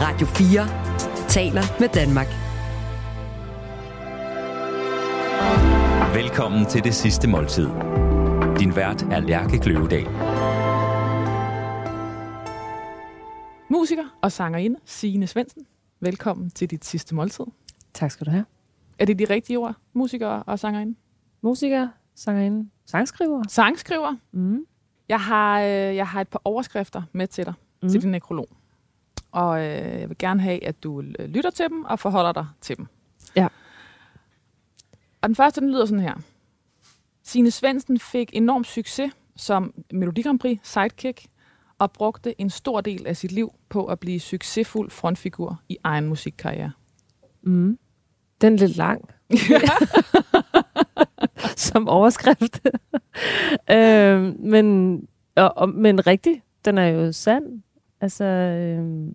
[0.00, 2.26] Radio 4 taler med Danmark.
[6.14, 7.66] Velkommen til det sidste måltid.
[8.58, 10.06] Din vært er Lærke Kløvedal.
[13.70, 15.66] Musiker og sangerinde Signe Svendsen.
[16.00, 17.44] Velkommen til dit sidste måltid.
[17.94, 18.44] Tak skal du have.
[18.98, 19.74] Er det de rigtige ord?
[19.92, 20.94] Musiker og sangerinde?
[21.42, 23.42] Musiker, sangerinde, sangskriver.
[23.48, 24.16] Sangskriver.
[24.32, 24.64] Mm.
[25.08, 27.86] Jeg har, øh, jeg har et par overskrifter med til dig, mm.
[27.86, 27.92] Mm.
[27.92, 28.48] til din nekrolog.
[29.32, 32.46] Og øh, jeg vil gerne have, at du øh, lytter til dem og forholder dig
[32.60, 32.86] til dem.
[33.36, 33.48] Ja.
[35.22, 36.14] Og den første, den lyder sådan her.
[37.22, 41.26] Signe Svendsen fik enorm succes som Melodi Grand Prix sidekick
[41.78, 46.08] og brugte en stor del af sit liv på at blive succesfuld frontfigur i egen
[46.08, 46.72] musikkarriere.
[47.42, 47.78] Mm.
[48.40, 49.10] Den er lidt lang.
[51.56, 52.60] Som overskrift.
[53.70, 54.98] øh, men,
[55.36, 57.62] og, og, men rigtig, den er jo sand.
[58.00, 59.08] Altså, øh,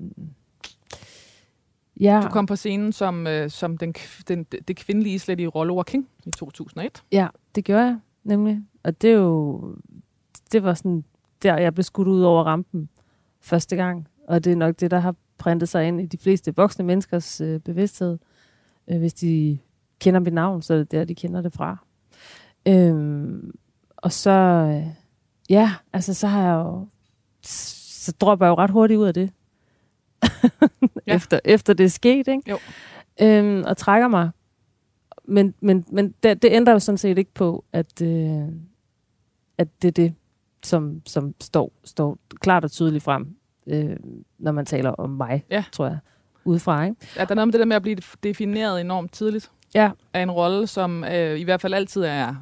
[1.99, 3.93] ja, Du kom på scenen som, øh, som den,
[4.27, 7.03] den, det kvindelige slet i Rollover King i 2001.
[7.11, 8.61] ja, det gjorde jeg nemlig.
[8.83, 9.75] Og det er jo,
[10.51, 11.03] det var sådan,
[11.43, 12.89] der jeg blev skudt ud over rampen
[13.41, 14.07] første gang.
[14.27, 17.41] Og det er nok det, der har printet sig ind i de fleste voksne menneskers
[17.41, 18.17] øh, bevidsthed.
[18.87, 19.57] Øh, hvis de
[19.99, 21.77] kender mit navn, så er det der, de kender det fra.
[22.67, 23.51] Øhm,
[23.97, 24.87] og så, øh,
[25.49, 26.87] ja, altså så har jeg jo,
[28.03, 29.29] så dropper jeg jo ret hurtigt ud af det.
[31.07, 31.15] Ja.
[31.15, 32.41] efter, efter det er sket, ikke?
[32.49, 32.57] Jo.
[33.21, 34.29] Øhm, og trækker mig.
[35.25, 38.41] Men, men, men det, det ændrer jo sådan set ikke på, at, øh,
[39.57, 40.13] at det er det,
[40.63, 43.35] som, som står, står klart og tydeligt frem,
[43.67, 43.95] øh,
[44.39, 45.63] når man taler om mig, Ja.
[45.71, 45.97] tror jeg,
[46.45, 46.95] udefra, ikke?
[47.17, 49.91] Ja, der er noget med det der med at blive defineret enormt tidligt Ja.
[50.13, 52.35] af en rolle, som øh, i hvert fald altid er,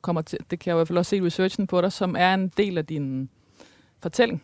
[0.00, 2.16] kommer til, det kan jeg i hvert fald også se i researchen på dig, som
[2.18, 3.28] er en del af din
[4.02, 4.42] fortælling.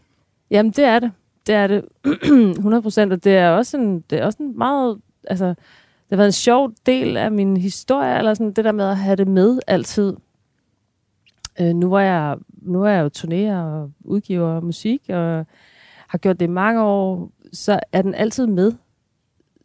[0.50, 1.12] Jamen, det er det.
[1.46, 1.84] Det er det
[2.58, 5.56] 100 procent, og det er også en, det er også en meget, altså, det
[6.10, 9.16] har været en sjov del af min historie, eller sådan det der med at have
[9.16, 10.16] det med altid.
[11.60, 15.46] Øh, nu, var jeg, nu er jeg jo turnéer og udgiver musik, og
[16.08, 18.72] har gjort det i mange år, så er den altid med,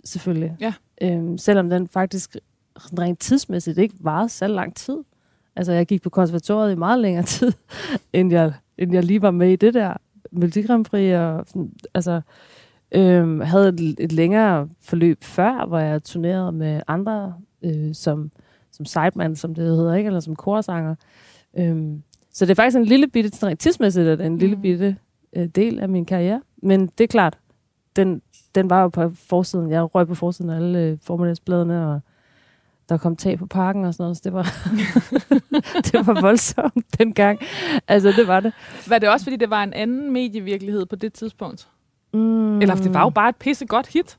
[0.03, 0.57] selvfølgelig.
[0.59, 0.73] Ja.
[1.01, 2.38] Øhm, selvom den faktisk
[2.75, 4.97] rent tidsmæssigt ikke varede så lang tid.
[5.55, 7.51] Altså, jeg gik på konservatoriet i meget længere tid,
[8.13, 9.97] end jeg, end jeg lige var med i det der
[10.33, 12.21] Melodi Grand Prix, og sådan, altså,
[12.91, 17.33] øhm, havde et, et længere forløb før, hvor jeg turnerede med andre,
[17.63, 18.31] øh, som,
[18.72, 20.07] som sideman, som det hedder, ikke?
[20.07, 20.95] eller som korsanger.
[21.57, 24.61] Øhm, så det er faktisk en lille bitte, sådan tidsmæssigt er det en lille Mm.
[24.61, 24.95] bitte
[25.35, 26.41] øh, del af min karriere.
[26.63, 27.38] Men det er klart,
[27.95, 28.22] den,
[28.55, 29.72] den var jo på forsiden.
[29.72, 31.99] Jeg røg på forsiden af alle øh, formiddagsbladene, og
[32.93, 34.43] der kom tag på parken og sådan noget, så det var,
[35.91, 37.39] det var voldsomt dengang.
[37.87, 38.53] Altså, det var det.
[38.87, 41.67] Var det også, fordi det var en anden medievirkelighed på det tidspunkt?
[42.13, 42.61] Mm.
[42.61, 44.17] Eller det var jo bare et pissegodt hit.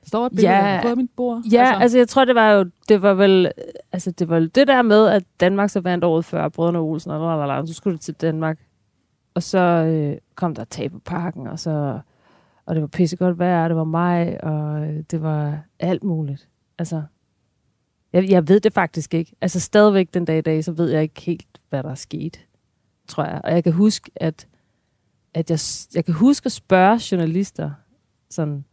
[0.00, 0.80] Der står et billede Ja.
[0.82, 1.42] på mit bord.
[1.52, 1.82] Ja, altså.
[1.82, 3.52] altså jeg tror, det var jo, det var vel,
[3.92, 7.38] altså det var det der med, at Danmark så vandt året før, Brødrene Olsen og
[7.38, 8.58] lalala, så skulle det til Danmark.
[9.34, 11.98] Og så øh, kom der tag på parken, og så,
[12.66, 16.48] og det var pissegodt vejr, og det var mig, og øh, det var alt muligt.
[16.78, 17.02] Altså,
[18.12, 19.32] jeg, jeg ved det faktisk ikke.
[19.40, 22.40] Altså stadigvæk den dag i dag, så ved jeg ikke helt, hvad der er sket,
[23.08, 23.40] tror jeg.
[23.44, 24.46] Og jeg kan huske, at,
[25.34, 25.58] at jeg,
[25.94, 27.70] jeg kan huske at spørge journalister,
[28.30, 28.64] sådan,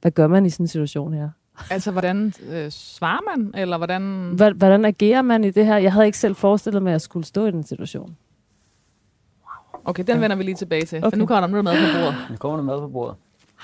[0.00, 1.28] hvad gør man i sådan en situation her?
[1.70, 3.54] altså, hvordan øh, svarer man?
[3.54, 4.32] Eller hvordan...
[4.42, 5.76] Hva- Hvordan agerer man i det her?
[5.76, 8.16] Jeg havde ikke selv forestillet mig, at jeg skulle stå i den situation.
[9.84, 10.98] Okay, den vender vi lige tilbage til.
[10.98, 11.10] Okay.
[11.10, 12.26] For nu kommer der noget mad på bordet.
[12.30, 13.16] Nu kommer der mad på bordet.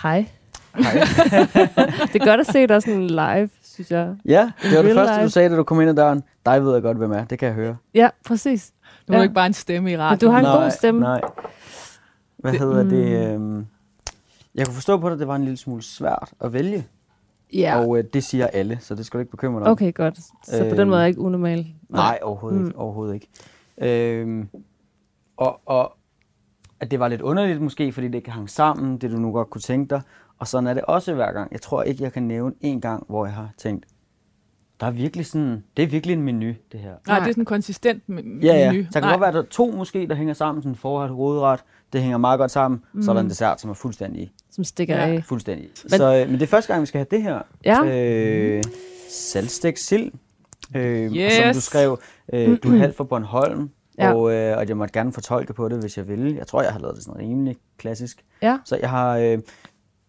[0.02, 0.26] Hej.
[0.74, 0.92] Hej.
[2.12, 4.16] Det er godt at se dig sådan live, synes jeg.
[4.24, 5.30] ja, det var det første, du life.
[5.30, 6.22] sagde, da du kom ind ad døren.
[6.46, 7.24] Dig ved jeg godt, hvem er.
[7.24, 7.76] Det kan jeg høre.
[7.94, 8.72] Ja, præcis.
[9.08, 9.18] Er Ja.
[9.18, 10.18] du ikke bare en stemme i Men radioen.
[10.20, 11.00] du har en nej, god stemme.
[11.00, 11.20] Nej.
[12.36, 13.34] Hvad Det- hedder det?
[13.34, 13.66] Øhm,
[14.54, 16.86] jeg kunne forstå på det, det var en lille smule svært at vælge.
[17.54, 17.78] Ja.
[17.80, 19.72] Og øh, det siger alle, så det skal du ikke bekymre dig om.
[19.72, 20.16] Okay, godt.
[20.44, 21.66] Så på den Øhm, måde er jeg ikke unormal.
[21.88, 22.66] Nej, overhovedet Mm.
[22.66, 22.78] ikke.
[22.78, 23.28] Overhovedet ikke.
[23.78, 24.48] Øhm,
[25.36, 25.96] og, og
[26.80, 29.50] at det var lidt underligt måske, fordi det ikke hang sammen, det du nu godt
[29.50, 30.00] kunne tænke dig.
[30.44, 31.52] Og sådan er det også hver gang.
[31.52, 33.86] Jeg tror ikke, jeg kan nævne en gang, hvor jeg har tænkt,
[34.80, 36.92] der er virkelig sådan, det er virkelig en menu, det her.
[37.08, 38.14] Nej, det er sådan en konsistent me-
[38.46, 38.72] Ja, ja.
[38.72, 38.84] menu.
[38.84, 39.10] Så kan Nej.
[39.10, 41.60] godt være, at der er to måske, der hænger sammen, sådan forret og hovedret.
[41.92, 42.82] Det hænger meget godt sammen.
[42.92, 43.02] Mm.
[43.02, 43.28] Så er der en Mm.
[43.28, 45.06] dessert, som er fuldstændig, Som stikker Ja.
[45.08, 45.24] af.
[45.24, 45.68] fuldstændig.
[45.82, 47.38] Men- så, øh, men det er første gang, vi skal have det her.
[47.64, 47.84] Ja.
[47.84, 48.62] Øh,
[49.10, 50.12] salgstegt sild.
[50.76, 51.32] Øh, og Yes.
[51.32, 51.98] som du skrev,
[52.32, 53.70] øh, du er halvt fra Bornholm.
[53.98, 54.12] Ja.
[54.14, 56.36] Og, øh, og jeg måtte gerne fortolke på det, hvis jeg ville.
[56.36, 58.24] Jeg tror, jeg har lavet det sådan rimelig klassisk.
[58.42, 58.58] Ja.
[58.64, 59.16] Så jeg har...
[59.18, 59.38] Øh,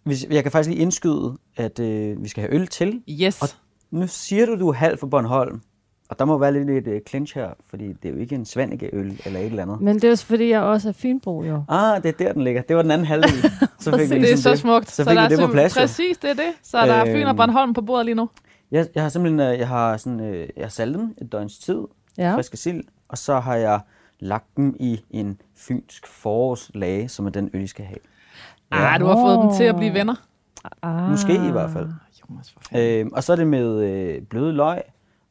[0.05, 3.01] hvis, jeg kan faktisk lige indskyde, at øh, vi skal have øl til.
[3.09, 3.41] Yes.
[3.41, 3.47] Og
[3.91, 5.61] nu siger du, du er halv fra Bornholm.
[6.09, 8.45] og der må være lidt et uh, clinch her, fordi det er jo ikke en
[8.45, 9.81] Svanike-øl eller et eller andet.
[9.81, 11.63] Men det er også fordi, jeg også er Fynbo, jo.
[11.69, 12.61] Ah, det er der, den ligger.
[12.61, 13.31] Det var den anden halvdel.
[13.79, 14.89] Så fik vi Det er ligesom så smukt.
[14.91, 15.75] Så fik vi der er det på plads.
[15.75, 15.81] jo.
[15.81, 16.51] Præcis, det er det.
[16.63, 17.37] Så der er Fyn og Øhm.
[17.37, 18.29] Bornholm på bordet lige nu.
[18.71, 21.57] Jeg, jeg har simpelthen øh, jeg har sådan, øh, jeg har saltet dem et døgns
[21.59, 21.79] tid,
[22.17, 22.35] Ja.
[22.35, 23.79] friske sild, og så har jeg
[24.19, 27.97] lagt dem i en fynsk forårslage, som er den øl, I skal have.
[28.75, 30.15] Ah, du har fået dem til at blive venner.
[30.81, 31.09] Ah.
[31.09, 31.87] Måske i hvert fald.
[32.29, 33.05] Jonas, for fanden.
[33.07, 34.81] Øh, og så er det med øh, bløde løg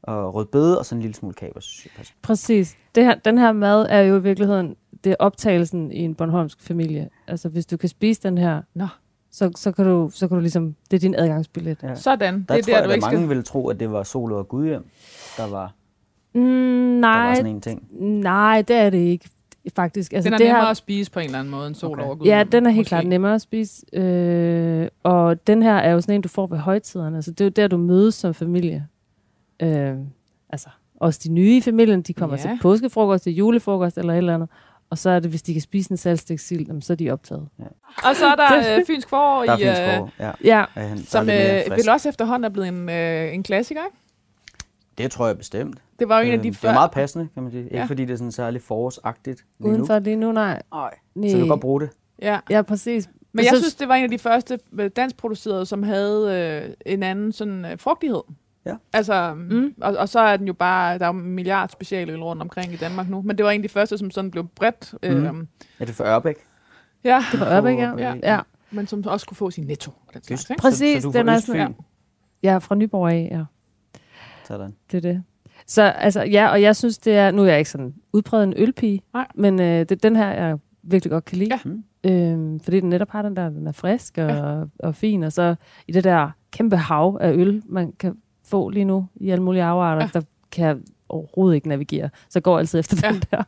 [0.02, 2.14] og rødbede og så en lille smule kaber, synes jeg passer.
[2.23, 2.76] Præcis.
[2.94, 6.61] Det her, den her mad er jo i virkeligheden, det er optagelsen i en Bornholmsk
[6.61, 7.08] familie.
[7.29, 8.87] Altså, hvis du kan spise den her, Nå.
[9.32, 11.79] så, så, kan du, så kan du ligesom, det er din adgangsbillet.
[11.82, 11.94] Ja.
[11.94, 12.35] Sådan.
[12.41, 13.29] Det Der er tror der, jeg, du at mange skal...
[13.29, 14.87] ville tro, at det var Solo og Gudhjem,
[15.37, 15.73] der var,
[16.35, 17.82] Mm, der var nej, sådan en ting.
[18.20, 19.29] nej, det er det ikke,
[19.76, 20.12] faktisk.
[20.12, 21.90] Altså, Den er det nemmere her, at spise på en eller anden måde end sol
[21.93, 22.02] Okay.
[22.06, 22.26] over Gud.
[22.26, 22.88] Ja, den er helt Måske.
[22.88, 23.96] klart nemmere at spise.
[23.96, 27.16] Øh, og den her er jo sådan en, du får ved højtiderne.
[27.16, 28.87] Altså, det er jo der, du mødes som familie.
[29.62, 29.94] Øh,
[30.50, 30.69] altså,
[31.00, 32.43] også de nye i familien, de kommer Ja.
[32.43, 34.49] til påskefrokost, til julefrokost eller et eller andet.
[34.90, 37.49] Og så er det, hvis de kan spise en salgstæksil, så er de optaget.
[38.05, 40.31] Og så er der øh, Fynsk forår, Der er i, øh, sprog, ja.
[40.44, 43.81] Ja, Ja, er som øh, vel også efterhånden er blevet en, øh, en klassiker.
[43.84, 43.96] Ikke?
[44.99, 45.82] Det tror jeg bestemt.
[45.99, 46.69] Det var jo en af de det før...
[46.69, 47.64] er meget passende, kan man sige.
[47.64, 47.85] Ikke Ja.
[47.85, 50.52] fordi det er sådan særligt forårsagtigt lige udenfor lige nu, nej.
[50.73, 50.79] nu.
[50.79, 50.91] Nej.
[51.14, 51.29] nej.
[51.31, 51.91] Så du kan godt bruge det.
[52.23, 52.38] Ja.
[52.50, 53.08] Ja, præcis.
[53.32, 56.35] Men jeg synes, det var en af de første øh, danskproducerede, som havde
[56.67, 58.20] øh, en anden sådan øh, frugtighed.
[58.67, 58.75] Ja.
[58.93, 59.41] Altså, Mm.
[59.56, 59.75] mm.
[59.81, 62.73] og, og så er den jo bare, der er jo en milliard specialøl rundt omkring
[62.73, 65.32] i Danmark nu, men det var en af de første, som sådan blev bredt, øh,
[65.32, 65.49] Mm.
[65.79, 66.37] Er det for Ørbæk?
[67.05, 67.93] ja, Det var Ørbæk, ja.
[67.93, 68.14] På- ja.
[68.23, 68.41] ja.
[68.70, 69.91] men som også kunne få sin netto.
[70.06, 70.61] Og den slags?
[70.62, 71.75] Præcis, så, så du den er sådan-
[72.43, 73.44] Ja, fra Nyborg af, ja.
[74.46, 74.75] Sådan.
[74.91, 75.23] Det er det.
[75.67, 77.31] Så altså, ja, og jeg synes, det er...
[77.31, 79.26] Nu er jeg ikke sådan udpræget en ølpige, Nej.
[79.35, 81.50] men øh, det, den her, jeg virkelig godt kan lide.
[81.55, 81.58] Ja.
[81.64, 81.85] Mm.
[82.11, 84.62] Øhm, fordi den netop har den der, den er frisk og, ja.
[84.79, 85.55] og fin, og så
[85.88, 89.62] i det der kæmpe hav af øl, man kan få lige nu i alle mulige
[89.62, 90.11] afarter, ja.
[90.14, 90.20] Ja.
[90.20, 90.76] der kan jeg
[91.08, 92.11] overhovedet ikke navigere.
[92.29, 93.08] Så jeg går altid efter ja.
[93.08, 93.12] Ja.
[93.14, 93.43] den der.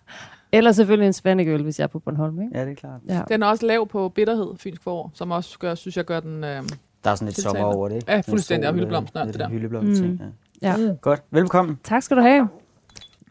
[0.52, 2.58] Eller selvfølgelig en svanikeøl, hvis jeg er på Bornholm, ikke?
[2.58, 3.00] Ja, det er klart.
[3.08, 3.22] Ja.
[3.28, 6.44] Den er også lav på bitterhed, Fynsk forår, som også gør, synes jeg gør den...
[6.44, 6.62] Øh,
[7.04, 8.12] Der er sådan lidt sommer over det, ikke?
[8.12, 9.48] Ja, fuldstændig, og hyldeblomsten og det der.
[9.48, 10.06] Hyldeblomst Mm.
[10.08, 10.22] ting,
[10.62, 10.74] ja.
[10.78, 10.92] ja.
[11.00, 11.78] Godt, velkommen.
[11.84, 12.48] Tak skal du have.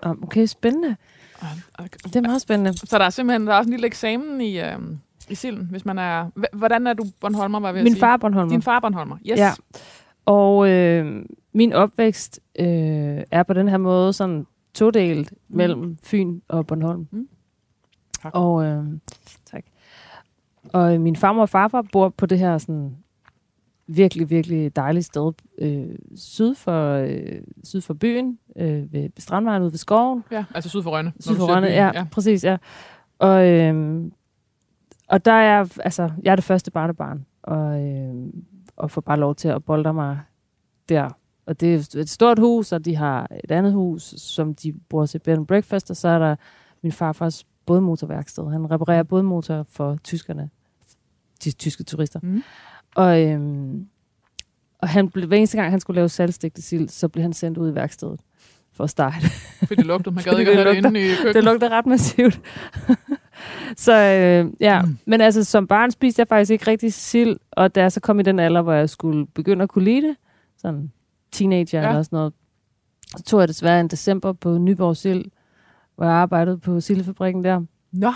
[0.02, 0.96] Om, Okay, spændende.
[2.04, 2.78] Det er meget spændende.
[2.78, 4.80] så der er simpelthen der er også en lille eksamen i, øh,
[5.30, 6.30] i silden, hvis man er...
[6.54, 8.00] Hvordan er du Bornholmer, var jeg Min sige?
[8.00, 8.50] far er Bornholmer.
[8.52, 9.40] Din far er Bornholmer, yes.
[9.40, 9.52] Ja.
[10.26, 15.58] Og øh, min opvækst øh, er på den her måde sådan todelt mm.
[15.58, 17.08] mellem Fyn og Bornholm.
[17.12, 17.28] Mm.
[18.22, 18.32] Tak.
[18.36, 18.84] Og, øh,
[19.46, 19.64] tak.
[20.74, 22.98] og øh, min farmor og farfar bor på det her sådan
[23.88, 29.72] virkelig, virkelig dejligt sted øh, syd, for, øh, syd for byen, øh, ved Strandvejen ude
[29.72, 30.24] ved skoven.
[30.32, 31.14] Ja, altså syd for Rønne.
[31.20, 32.58] Syd for Rønne, ja, ja, præcis, ja.
[33.20, 34.12] Og, øhm,
[35.08, 38.46] og der er altså, jeg er det første barnebarn, og, øhm,
[38.76, 40.20] og får bare lov til at bolde mig
[40.90, 41.10] der.
[41.46, 45.06] Og det er et stort hus, og de har et andet hus, som de bruger
[45.06, 46.36] til bed and breakfast, og så er der
[46.84, 48.52] min farfars bådmotorværksted.
[48.52, 50.50] Han reparerer bådmotorer for tyskerne,
[51.44, 52.20] de tyske turister.
[52.24, 52.44] Mm.
[52.96, 53.88] Og, øhm,
[54.80, 57.58] og han blev, hver eneste gang, han skulle lave salgstegte sild, så blev han sendt
[57.58, 58.20] ud i værkstedet
[58.74, 59.30] for at starte.
[59.60, 60.12] Fordi det lugter.
[60.12, 61.36] Man gad ikke at høre det inde i køkkenet.
[61.36, 62.42] Det lugter ret massivt.
[63.86, 64.98] så øh, ja, mm.
[65.06, 68.20] men altså som barn spiste jeg faktisk ikke rigtig sild, og da jeg så kom
[68.20, 70.16] i den alder, hvor jeg skulle begynde at kunne lide det,
[70.58, 70.92] sådan
[71.32, 71.82] teenager.
[71.82, 71.90] Ja.
[71.90, 72.34] eller sådan noget,
[73.18, 75.26] så tog jeg desværre en december på Nyborg Sild,
[75.96, 77.62] hvor jeg arbejdede på sildefabrikken der.
[77.92, 78.12] Nå,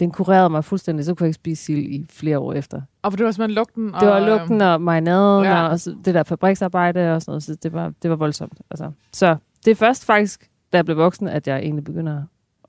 [0.00, 2.82] Den kurerede mig fuldstændig, så kunne jeg ikke spise sild i flere år efter.
[3.02, 3.84] og for det var simpelthen lugten.
[3.84, 5.68] Det var og, lugten og marinaden ja.
[5.68, 8.60] og det der fabriksarbejde og sådan noget, så det var, det var voldsomt.
[8.70, 8.90] Altså.
[9.12, 12.22] Så det er først faktisk, da jeg blev voksen, at jeg egentlig begynder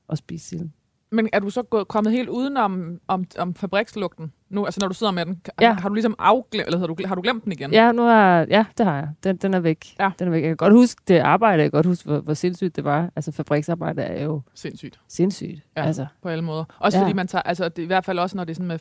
[0.10, 0.70] at spise sild.
[1.14, 4.32] Men er du så gået, kommet helt udenom om, om fabrikslugten?
[4.50, 5.74] Nu, altså når du sidder med den, Ja.
[5.74, 7.72] har du ligesom afglemt, eller har du, har du glemt den igen?
[7.74, 9.10] Ja, nu er, ja, det har jeg.
[9.24, 9.86] Den, den er væk.
[10.00, 10.12] Ja.
[10.20, 10.42] Den er væk.
[10.42, 11.64] Jeg kan godt huske det arbejde.
[11.64, 13.10] Jeg kan godt huske, hvor, hvor sindssygt det var.
[13.16, 15.62] Altså, fabriksarbejde er jo Sindssygt, sindssygt.
[15.78, 15.84] Ja.
[15.84, 16.64] Altså, på alle måder.
[16.80, 17.04] Også Ja.
[17.04, 18.80] fordi man tager, altså det, i hvert fald også, når det er sådan med,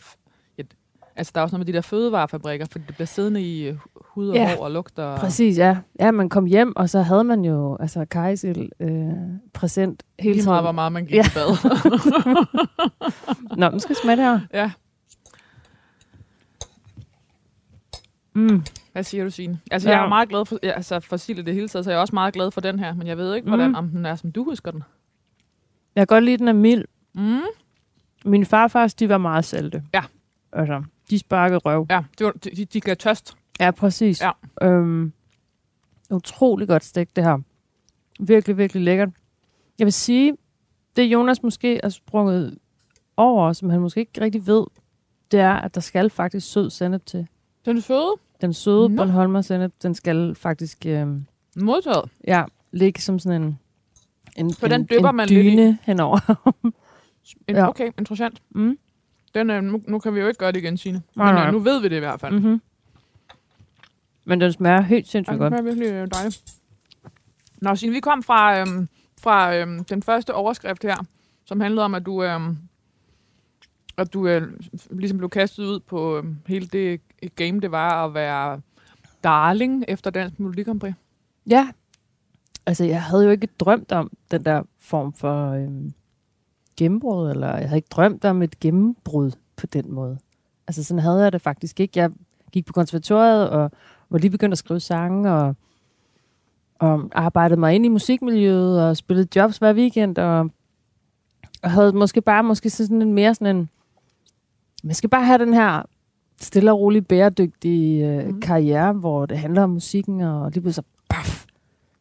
[1.20, 3.76] altså der er også noget med de der fødevarefabrikker, fordi det bliver siddende i øh,
[3.96, 4.56] hud og Ja.
[4.56, 5.16] hår og lugter.
[5.16, 5.76] Præcis, ja.
[6.00, 9.08] Ja, man kom hjem, og så havde man jo altså kajsild øh,
[9.52, 10.64] præsent hele Lige meget, tiden.
[10.64, 11.22] hvor meget man gik Ja.
[11.22, 11.56] i bad.
[13.60, 14.40] Nå, nu skal det her.
[14.54, 14.70] ja.
[18.34, 18.62] Mm.
[18.92, 19.58] Hvad siger du, Signe?
[19.70, 19.96] Altså, Ja.
[19.96, 22.00] jeg er meget glad for, ja, altså for Sille det hele taget, så jeg er
[22.00, 23.74] også meget glad for den her, men jeg ved ikke, hvordan, Mm.
[23.74, 24.82] om den er, som du husker den.
[25.96, 26.84] Jeg kan godt lide, den er mild.
[27.14, 27.40] Mm.
[28.24, 29.82] Min farfars, de var meget salte.
[29.94, 30.02] Ja.
[30.52, 31.86] Altså, de sparkede røv.
[31.90, 33.34] Ja, det var, de, de gav tørst.
[33.60, 34.22] Ja, præcis.
[34.22, 34.30] Ja.
[34.62, 35.12] Øhm,
[36.10, 37.38] utrolig godt stegt, det her.
[38.20, 39.08] Virkelig, virkelig lækkert.
[39.78, 40.36] Jeg vil sige,
[40.96, 42.58] det Jonas måske er sprunget
[43.16, 44.64] over, som han måske ikke rigtig ved,
[45.30, 47.26] det er, at der skal faktisk sød sennep til.
[47.64, 48.96] Den søde, Den søde Nå.
[48.96, 51.24] Bornholmer sennep, den skal faktisk øhm,
[51.56, 52.10] modtaget.
[52.26, 53.58] ja, ligge som sådan en
[54.36, 55.50] en, For den en, dypper en man lidt i.
[55.50, 56.18] dyne henover.
[57.48, 57.68] En, Ja.
[57.68, 58.42] Okay, interessant.
[58.50, 58.78] Mm.
[59.34, 61.02] Den, øh, nu, nu kan vi jo ikke gøre det igen, Signe.
[61.14, 61.46] Nej, Men nej.
[61.46, 62.32] øh, nu ved vi det i hvert fald.
[62.34, 62.60] Mm-hmm.
[64.24, 65.50] Men den smager helt sindssygt godt.
[65.50, 66.54] smager virkelig øh, dejligt.
[67.62, 68.88] Nå, Signe, vi kom fra, øhm,
[69.20, 70.96] fra øhm, den første overskrift her,
[71.44, 72.56] som handlede om, at du, øhm,
[73.96, 74.42] at du øh,
[74.90, 77.00] ligesom blev kastet ud på øhm, hele det
[77.36, 78.60] game, det var at være
[79.24, 80.94] darling efter Dansk Melodi Grand Prix.
[81.46, 81.68] Ja.
[82.66, 85.92] Altså, jeg havde jo ikke drømt om den der form for øhm,
[86.80, 90.18] gennembrud, eller jeg havde ikke drømt om et gennembrud på den måde.
[90.66, 92.00] Altså, sådan havde jeg det faktisk ikke.
[92.00, 92.10] Jeg
[92.52, 93.70] gik på konservatoriet, og
[94.10, 95.56] var lige begyndt at skrive sange, og,
[96.78, 100.50] og arbejdede mig ind i musikmiljøet, og spillede jobs hver weekend, og,
[101.62, 103.68] og havde måske bare måske sådan en mere sådan en,
[104.84, 105.82] man skal bare have den her
[106.40, 108.40] stille og rolig bæredygtige øh, mm.
[108.40, 111.46] karriere, hvor det handler om musikken, og lige pludselig så, paf,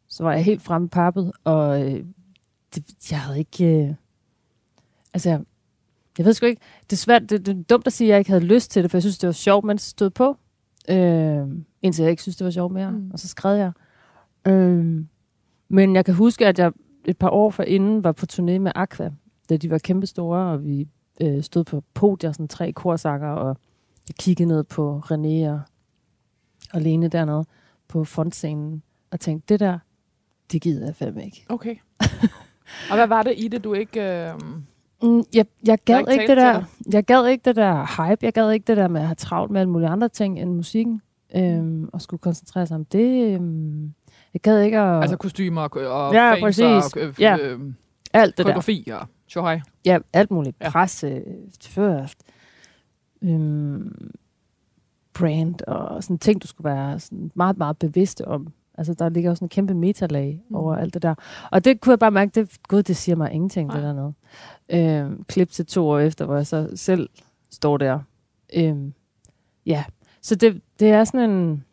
[0.08, 2.04] så var jeg helt fremme pappet, og øh,
[2.74, 3.64] det, jeg havde ikke...
[3.64, 3.94] Øh,
[5.14, 5.30] altså,
[6.18, 8.18] jeg ved sgu ikke, det er svært, det, det er dumt at sige, at jeg
[8.18, 10.36] ikke havde lyst til det, for jeg synes, det var sjovt, mens det stod på,
[10.90, 11.46] øh,
[11.82, 13.10] indtil jeg ikke synes, det var sjovt mere, Mm.
[13.12, 13.72] og så skrev jeg.
[14.46, 15.04] Øh,
[15.68, 16.72] men jeg kan huske, at jeg
[17.04, 19.10] et par år forinden var på turné med Aqua,
[19.50, 20.88] da de var kæmpestore, og vi
[21.22, 23.56] øh, stod på podier, sådan tre korsanger, og
[24.08, 25.60] jeg kiggede ned på René og,
[26.72, 27.44] og Lene dernede
[27.88, 29.78] på fontscenen, og tænkte, det der,
[30.52, 31.46] det gider jeg fandme ikke.
[31.48, 31.76] Okay.
[32.90, 34.00] og hvad var det i det, du ikke...
[34.02, 34.34] Øh,
[35.02, 38.32] Mm, jeg, jeg Der gad ikke det der, jeg gad ikke det der hype, jeg
[38.32, 41.02] gad ikke det der med at have travlt med alle mulige andre ting end musikken,
[41.36, 43.34] øhm, og skulle koncentrere sig om det.
[43.34, 43.94] Øhm,
[44.34, 45.00] jeg gad ikke at...
[45.02, 45.70] altså kostymer og,
[46.06, 46.64] og Ja, fans præcis.
[46.64, 47.36] og øh, Ja.
[47.40, 47.60] øh,
[48.12, 48.42] alt det der.
[48.44, 49.60] koreografi og tjohej.
[49.84, 50.56] Ja, alt muligt.
[50.60, 50.70] Ja.
[50.70, 51.22] Presse,
[51.62, 52.18] først,
[53.22, 54.10] øhm,
[55.14, 58.46] brand og sådan ting, du skulle være sådan meget, meget bevidst om.
[58.78, 60.42] Altså, der ligger sådan en kæmpe metalag Mm.
[60.48, 60.56] mm.
[60.56, 61.14] over alt det der.
[61.50, 63.76] Og det kunne jeg bare mærke, det, gud, det siger mig ingenting, Nej.
[63.76, 64.14] det der noget.
[64.72, 67.08] Øhm, klip til to år efter, hvor jeg så selv
[67.50, 67.98] står der.
[68.56, 68.92] Øhm,
[69.66, 69.84] ja,
[70.22, 71.64] så det, det er sådan en...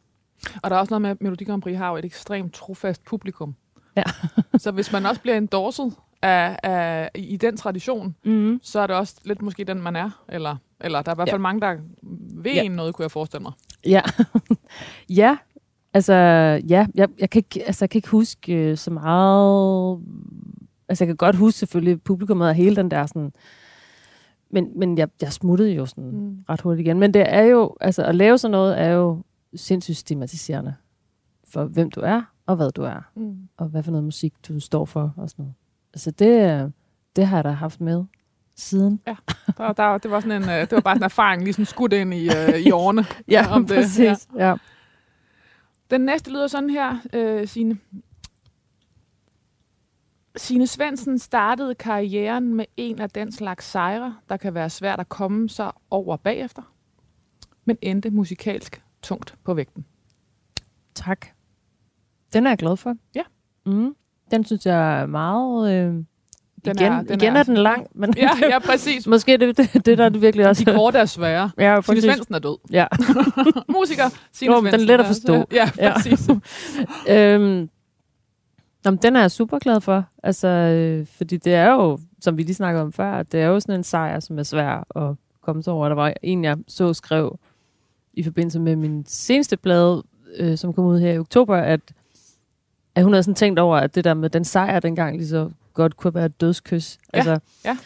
[0.64, 3.04] Og der er også noget med, at Melodi Grand Prix har jo et ekstremt trofast
[3.06, 3.56] publikum.
[3.96, 4.04] Ja.
[4.58, 8.60] så hvis man også bliver endorset af, af, i den tradition, Mm-hmm.
[8.64, 10.24] så er det også lidt måske den, man er.
[10.30, 11.34] Eller, eller der er i hvert Ja.
[11.34, 11.76] fald mange, der
[12.44, 12.62] ved Ja.
[12.64, 13.52] en noget, kunne jeg forestille mig.
[13.86, 14.02] Ja.
[15.10, 15.38] ja,
[15.94, 16.14] altså,
[16.70, 20.00] ja, jeg, jeg, kan ikke, altså, jeg kan ikke huske øh, så meget...
[20.90, 23.32] Altså, jeg kan godt huske selvfølgelig publikummet og hele den der sådan...
[24.50, 26.38] Men, men jeg, jeg smuttede jo sådan Mm.
[26.50, 27.00] ret hurtigt igen.
[27.00, 29.24] Men det er jo, altså, at lave sådan noget er jo
[29.56, 30.76] sindssygt stigmatiserende
[31.50, 33.38] for, hvem du er, og hvad du er, Mm.
[33.58, 35.54] og hvad for noget musik du står for, og sådan noget.
[35.94, 36.72] Altså, det,
[37.16, 38.04] det har jeg da haft med
[38.56, 39.00] siden.
[39.58, 41.94] Der, der, det, var sådan en, øh, det var bare sådan en erfaring, ligesom skudt
[41.94, 43.06] ind i, øh, i årene.
[43.32, 44.28] Ja, om det, præcis.
[44.38, 44.56] Ja.
[45.92, 47.78] Den næste lyder sådan her, øh, Signe.
[50.38, 55.10] Signe Svendsen startede karrieren med en af den slags sejre, der kan være svært at
[55.10, 56.62] komme sig over bagefter,
[57.66, 59.86] men endte musikalsk tungt på vægten.
[60.96, 61.26] Tak.
[62.34, 62.96] Den er jeg glad for.
[63.16, 63.22] Ja.
[63.66, 63.96] Mm.
[64.32, 65.74] Den synes jeg er meget...
[65.74, 66.06] Øh, Den
[66.66, 69.08] igen, er- den igen er- er, den lang, men Ja, ja præcis.
[69.08, 70.64] måske er det, det, det der er det virkelig også.
[70.66, 71.52] De korte er svære.
[71.58, 72.04] ja, Signe præcis.
[72.04, 72.58] Svendsen er død.
[72.72, 72.88] Ja.
[73.78, 74.88] Musiker, Signe men den er Svendsen.
[74.88, 75.46] let at forstå.
[75.52, 75.94] Ja, Ja.
[75.94, 76.30] præcis.
[77.10, 77.70] øhm,
[78.88, 80.06] jamen, den er jeg super glad for.
[80.24, 83.60] Altså, øh, fordi det er jo, som vi lige snakkede om før, det er jo
[83.60, 85.88] sådan en sejr, som er svær at komme sig over.
[85.88, 87.40] Der var en, jeg så skrev
[88.14, 90.04] i forbindelse med min seneste plade,
[90.38, 91.80] øh, som kom ud her i oktober, at,
[92.96, 95.50] at hun havde sådan tænkt over, at det der med den sejr dengang lige så
[95.74, 96.98] godt kunne være et dødskys.
[97.14, 97.78] Ja, altså, ja.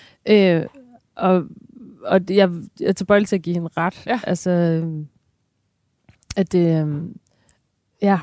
[0.60, 0.65] Øh,
[1.15, 1.43] og
[2.05, 4.05] og jeg, jeg er tilbøjelig til at give hende ret.
[4.05, 4.20] Ja.
[4.24, 5.05] Altså, øh,
[6.36, 7.03] at det, øh,
[8.01, 8.20] ja,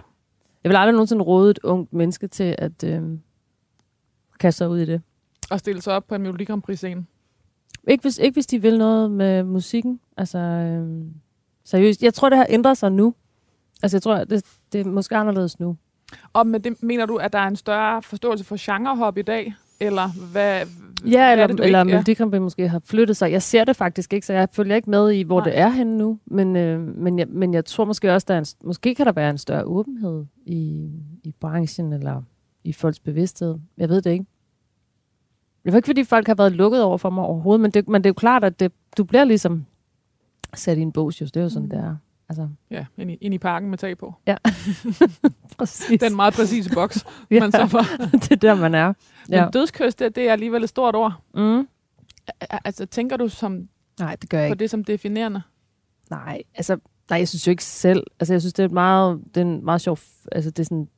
[0.65, 3.03] jeg vil aldrig nogensinde råde et ungt menneske til at øh,
[4.41, 5.03] kaste sig ud i det.
[5.51, 7.07] Og stille sig op på en Melodi Grand Prix scene.
[7.89, 10.01] Ikke hvis, ikke hvis de vil noget med musikken.
[10.17, 11.05] Altså, øh,
[11.65, 12.03] seriøst.
[12.03, 13.15] Jeg tror, det har ændret sig nu.
[13.83, 15.77] Altså, jeg tror, det, det er måske anderledes nu.
[16.33, 19.55] Og med det mener du, at der er en større forståelse for genrehop i dag?
[19.81, 20.67] Eller hvad,
[21.07, 21.93] Ja, er eller, det, eller ikke-.
[21.93, 23.33] Melodi Grand Prix måske har flyttet sig.
[23.33, 25.45] Jeg ser det faktisk ikke, så jeg følger ikke med i, hvor Nej.
[25.45, 26.19] Det er henne nu.
[26.27, 29.13] Men, øh, men, jeg, men jeg tror måske også, der er en, måske kan der
[29.13, 30.91] være en større åbenhed i,
[31.25, 32.23] i branchen, eller
[32.65, 33.59] i folks bevidsthed.
[33.79, 34.25] Jeg ved det ikke.
[35.65, 38.05] Det var ikke, fordi folk har været lukket over for mig overhovedet, men det, men
[38.05, 39.65] det er jo klart, at det, du bliver ligesom
[40.55, 41.35] sat i en bås, just.
[41.35, 41.71] Det er jo sådan, Mm.
[41.71, 41.97] det er.
[42.29, 44.15] Altså, Ja, ind i, ind i parken med tag på.
[45.59, 46.01] præcis.
[46.01, 47.85] Den meget præcise boks, ja, man så får.
[48.23, 48.87] det er der, man er.
[48.87, 48.93] Ja.
[49.37, 49.45] Ja.
[49.45, 51.13] Men dødskys, det, det er alligevel et stort ord.
[51.35, 51.69] Mm.
[52.41, 53.69] Al- Altså, tænker du som,
[53.99, 54.61] Nej, det gør jeg på ikke.
[54.63, 55.43] det som definerende?
[56.11, 56.77] Nej, altså,
[57.11, 58.03] nej, jeg synes jo ikke selv.
[58.21, 59.99] Altså, jeg synes, det er et meget, det er en meget sjov,
[60.33, 60.89] altså, det er sådan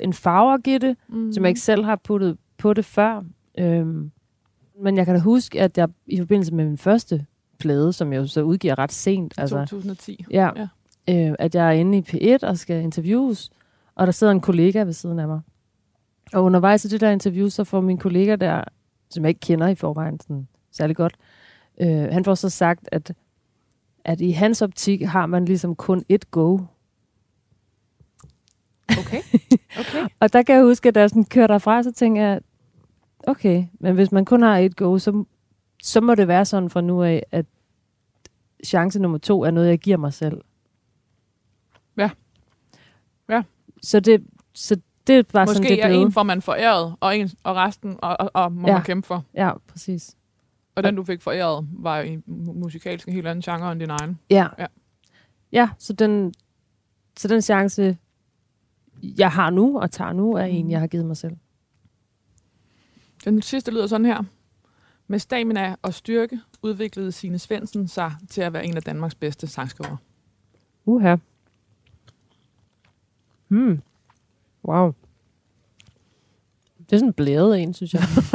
[0.00, 1.32] en farve at give det, mm.
[1.32, 3.22] som jeg ikke selv har puttet på det før.
[3.58, 4.10] Øhm,
[4.82, 7.26] men jeg kan da huske, at jeg i forbindelse med min første
[7.58, 10.24] plade, som jeg jo så udgiver ret sent, altså, 2010.
[10.30, 10.66] ja, Ja.
[11.28, 13.50] Øh, at jeg er inde i P1 og skal interviews,
[13.94, 15.40] og der sidder en kollega ved siden af mig.
[16.32, 18.64] Og undervejs i det der interview, så får min kollega der,
[19.10, 21.16] som jeg ikke kender i forvejen sådan, særlig godt,
[21.80, 23.12] øh, han får så sagt, at,
[24.04, 26.58] at i hans optik har man ligesom kun et go.
[28.88, 29.20] Okay.
[29.80, 30.06] okay.
[30.20, 32.40] Og der kan jeg huske, at da jeg sådan kører derfra, så tænker jeg,
[33.26, 35.24] okay, men hvis man kun har et go, så,
[35.86, 37.46] så må det være sådan fra nu af, at
[38.64, 40.40] chance nummer to er noget, jeg giver mig selv.
[41.96, 42.10] Ja.
[43.28, 43.42] Ja.
[43.82, 44.24] Så det,
[44.54, 46.02] så det er bare sådan, Måske det er blevet.
[46.06, 48.74] en får man foræret, og, en, og resten og, og, og må Ja.
[48.74, 49.24] man kæmpe for.
[49.34, 50.16] Ja, præcis.
[50.74, 53.90] Og den, du fik foræret, var i mu- musikalsk en helt anden genre end din
[53.90, 54.18] egen.
[54.30, 54.46] Ja.
[54.58, 54.66] Ja.
[55.52, 56.34] Ja, så den,
[57.16, 57.96] så den chance,
[59.02, 61.36] jeg har nu og tager nu, er en, jeg har givet mig selv.
[63.24, 64.22] Den sidste lyder sådan her.
[65.08, 69.46] Med stamina og styrke udviklede Signe Svendsen sig til at være en af Danmarks bedste
[69.46, 69.96] sangskrivere.
[70.84, 71.16] Uha.
[73.48, 73.82] Hmm.
[74.64, 74.92] Wow.
[76.78, 78.02] Det er sådan blæret en, synes jeg.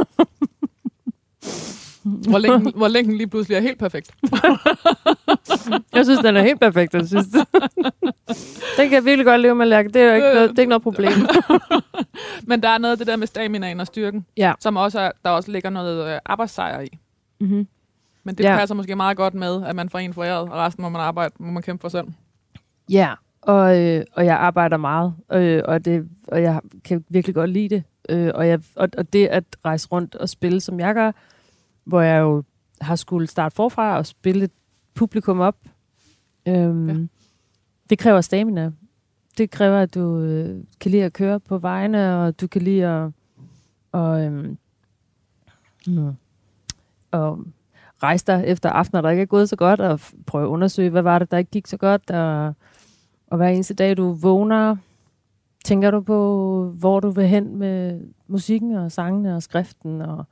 [2.03, 4.12] Hvor længe, hvor længe den lige pludselig er helt perfekt.
[5.96, 7.38] Jeg synes, den er helt perfekt, den sidste.
[8.77, 9.89] den kan jeg virkelig godt leve med, Lærke.
[9.89, 11.12] Det er jo ikke noget, det er ikke noget problem.
[12.48, 14.53] Men der er noget af det der med staminaen og styrken, Ja.
[14.60, 16.98] som også er, der også ligger noget øh, arbejdssejr i.
[17.41, 17.67] Mm-hmm.
[18.24, 18.58] Men det ja.
[18.58, 21.34] passer måske meget godt med, at man får en foræret, og resten må man arbejde,
[21.39, 22.08] må man kæmpe for selv.
[22.89, 27.50] Ja, og, øh, og jeg arbejder meget, øh, og, det, og jeg kan virkelig godt
[27.50, 27.84] lide det.
[28.10, 31.12] Øh, og, jeg, og, og det at rejse rundt og spille, som jeg gør,
[31.83, 32.43] hvor jeg jo
[32.81, 34.51] har skulle starte forfra og spille et
[34.93, 35.55] publikum op,
[36.47, 36.95] øhm, Ja.
[37.89, 38.71] det kræver stamina.
[39.38, 42.88] Det kræver, at du øh, kan lide at køre på vejene, og du kan lide
[42.88, 43.11] at
[43.91, 44.57] og, øhm,
[45.88, 46.11] mm,
[47.11, 47.39] og
[48.03, 51.01] rejse dig efter aftener, der ikke er gået så godt, og prøve at undersøge, hvad
[51.01, 52.53] var det, der ikke gik så godt, og,
[53.27, 54.75] og hver eneste dag, du vågner,
[55.65, 60.25] tænker du på, hvor du vil hen med musikken og sangene og skriften og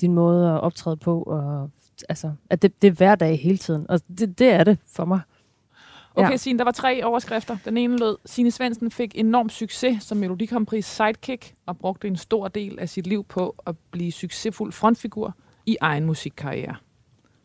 [0.00, 1.70] din måde at optræde på, og
[2.08, 5.04] altså, at det, det er hver dag hele tiden, og det, det er det for
[5.04, 5.20] mig.
[6.14, 6.36] Okay, Ja.
[6.36, 7.56] Signe, der var tre overskrifter.
[7.64, 12.08] Den ene lød, Signe Svendsen fik enorm succes som Melodi Grand Prix sidekick og brugte
[12.08, 15.34] en stor del af sit liv på at blive succesfuld frontfigur
[15.66, 16.76] i egen musikkarriere.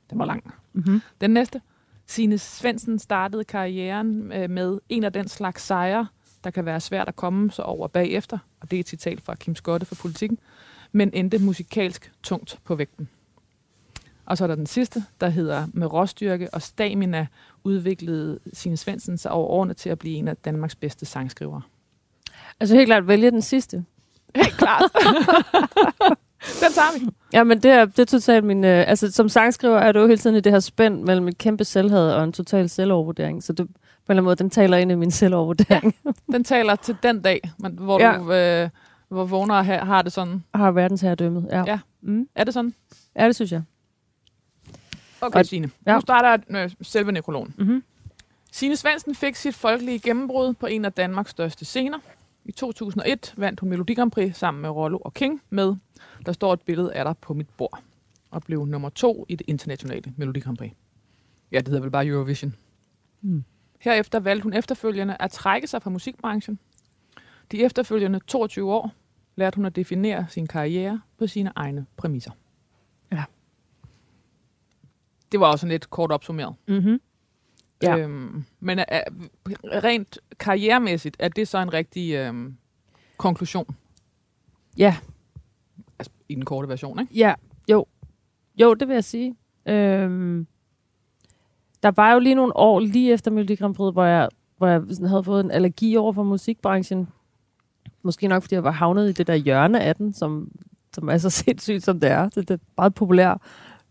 [0.09, 0.53] Den var lang.
[0.73, 1.01] Mm-hmm.
[1.21, 1.61] Den næste,
[2.07, 6.07] Signe Svendsen startede karrieren øh, med en af den slags sejre,
[6.43, 9.35] der kan være svært at komme så over bagefter, og det er et citat fra
[9.35, 10.39] Kim Skotte fra Politikken,
[10.93, 13.09] men endte musikalsk tungt på vægten.
[14.25, 17.27] Og så er der den sidste, der hedder Med råstyrke og stamina
[17.63, 21.61] udviklede Signe Svendsen sig over årene til at blive en af Danmarks bedste sangskrivere.
[22.59, 23.85] Altså helt klart vælge den sidste.
[24.35, 24.83] Helt klart.
[26.61, 27.05] den tager vi.
[27.33, 28.63] Ja, men det er, det er totalt min...
[28.63, 31.37] Øh, altså, som sangskriver er du jo hele tiden i det her spænd mellem et
[31.37, 33.43] kæmpe selvhed og en total selvovervurdering.
[33.43, 33.73] Så det, på en
[34.09, 35.95] eller anden måde, den taler ind i min selvovervurdering.
[36.31, 38.17] Den taler til den dag, man- hvor Ja.
[38.17, 38.69] du øh,
[39.13, 40.43] hvor vågner og ha- har det sådan.
[40.53, 41.47] har verdensherredømmet.
[41.51, 41.63] Ja.
[41.67, 41.79] Ja.
[42.01, 42.29] Mm.
[42.35, 42.73] Er det sådan?
[43.15, 43.61] ja, det synes jeg.
[45.21, 45.69] Okay, Og- Signe.
[45.85, 45.95] ja.
[45.95, 47.53] Nu starter jeg med selve nekrologen.
[47.57, 47.83] Mm-hmm.
[48.51, 51.99] Signe Svendsen fik sit folkelige gennembrud på en af Danmarks største scener.
[52.45, 55.75] I 2001 vandt hun Melodi Grand Prix sammen med Rollo og King med
[56.25, 57.79] Der står et billede af dig på mit bord.
[58.31, 60.71] Og blev nummer to i det internationale Melodi Grand Prix.
[61.51, 62.55] Ja, det hedder vel bare Eurovision.
[63.21, 63.43] Mm.
[63.79, 66.59] Herefter valgte hun efterfølgende at trække sig fra musikbranchen.
[67.51, 68.91] De efterfølgende 22 år
[69.35, 72.31] lærte hun at definere sin karriere på sine egne præmisser.
[73.11, 73.23] Ja.
[75.31, 76.55] Det var også lidt kort opsummeret.
[76.67, 77.01] Mm-hmm.
[77.83, 77.97] Ja.
[77.97, 79.03] Øhm, men er, er,
[79.83, 82.57] rent karrieremæssigt, er det så en rigtig øhm,
[83.17, 83.75] konklusion?
[84.77, 84.97] Ja.
[85.99, 87.13] Altså, i den korte version, ikke?
[87.13, 87.33] Ja,
[87.71, 87.85] jo.
[88.55, 89.35] Jo, det vil jeg sige.
[89.65, 90.47] Øhm,
[91.83, 94.81] der var jo lige nogle år lige efter Melodi Grand Prix, hvor jeg, hvor jeg
[94.89, 97.07] sådan havde fået en allergi over for musikbranchen.
[98.03, 100.51] Måske nok, fordi jeg var havnet i det der hjørne af den, som,
[100.93, 102.29] som er så sindssygt, som det er.
[102.29, 103.41] Det, det er meget populær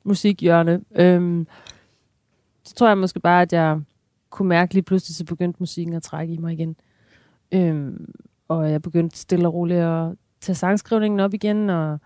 [0.04, 0.80] musikhjørne.
[0.94, 1.46] Øhm,
[2.64, 3.80] så tror jeg måske bare, at jeg
[4.30, 6.76] kunne mærke lige pludselig, så begyndte musikken at trække i mig igen.
[7.52, 8.14] Øhm,
[8.48, 11.98] og jeg begyndte stille og roligt at tage sangskrivningen op igen, og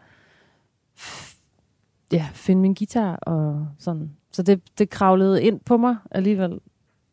[2.12, 4.10] ja, finde min guitar og sådan.
[4.32, 6.60] Så det, det kravlede ind på mig alligevel.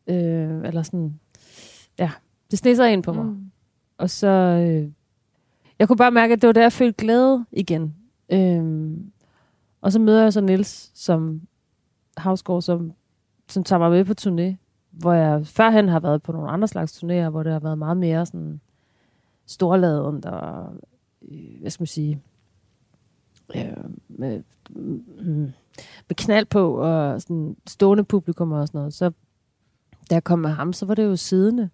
[0.06, 1.20] Øh, eller sådan,
[1.98, 2.10] ja,
[2.50, 3.24] det sned sig ind på mig.
[3.24, 3.50] Mm.
[3.98, 4.92] Og så, øh,
[5.78, 7.94] jeg kunne bare mærke, at det var der, jeg følte glæde igen.
[8.32, 8.96] Øh,
[9.80, 11.40] og så møder jeg så Nils som
[12.16, 12.92] Havsgaard, som,
[13.48, 14.56] som tager mig med på turné,
[14.90, 17.96] hvor jeg førhen har været på nogle andre slags turnéer, hvor det har været meget
[17.96, 18.60] mere sådan
[19.46, 20.72] storladent og,
[21.22, 22.22] øh, hvad skal man sige,
[23.54, 25.52] øh, med, mm,
[26.08, 29.10] med knald på og sådan stående publikum og sådan noget, så
[30.10, 31.70] da jeg kom med ham, så var det jo siddende,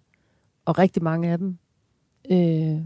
[0.65, 1.57] og rigtig mange af dem
[2.31, 2.81] øh,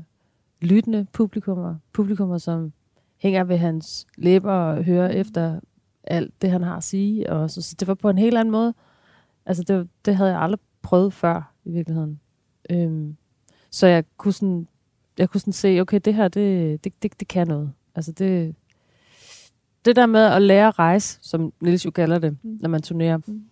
[0.61, 2.73] lyttende publikummer, publikummer, som
[3.17, 5.59] hænger ved hans læber og hører efter
[6.03, 7.29] alt det, han har at sige.
[7.29, 8.73] Og så, så det var på en helt anden måde.
[9.45, 12.19] Altså, det, det havde jeg aldrig prøvet før, i virkeligheden.
[12.69, 13.17] Øhm,
[13.71, 14.67] så jeg kunne sådan,
[15.17, 17.71] jeg kunne sådan se, okay, det her, det, det, det, det kan noget.
[17.95, 18.55] Altså, det,
[19.85, 22.57] det der med at lære at rejse, som Nils jo kalder det, mm.
[22.61, 23.43] når man turnerer, mm.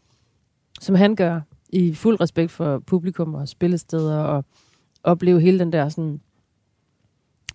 [0.82, 4.46] som han gør, i fuld respekt for publikum og spillesteder, og
[5.04, 6.22] opleve hele den der sådan,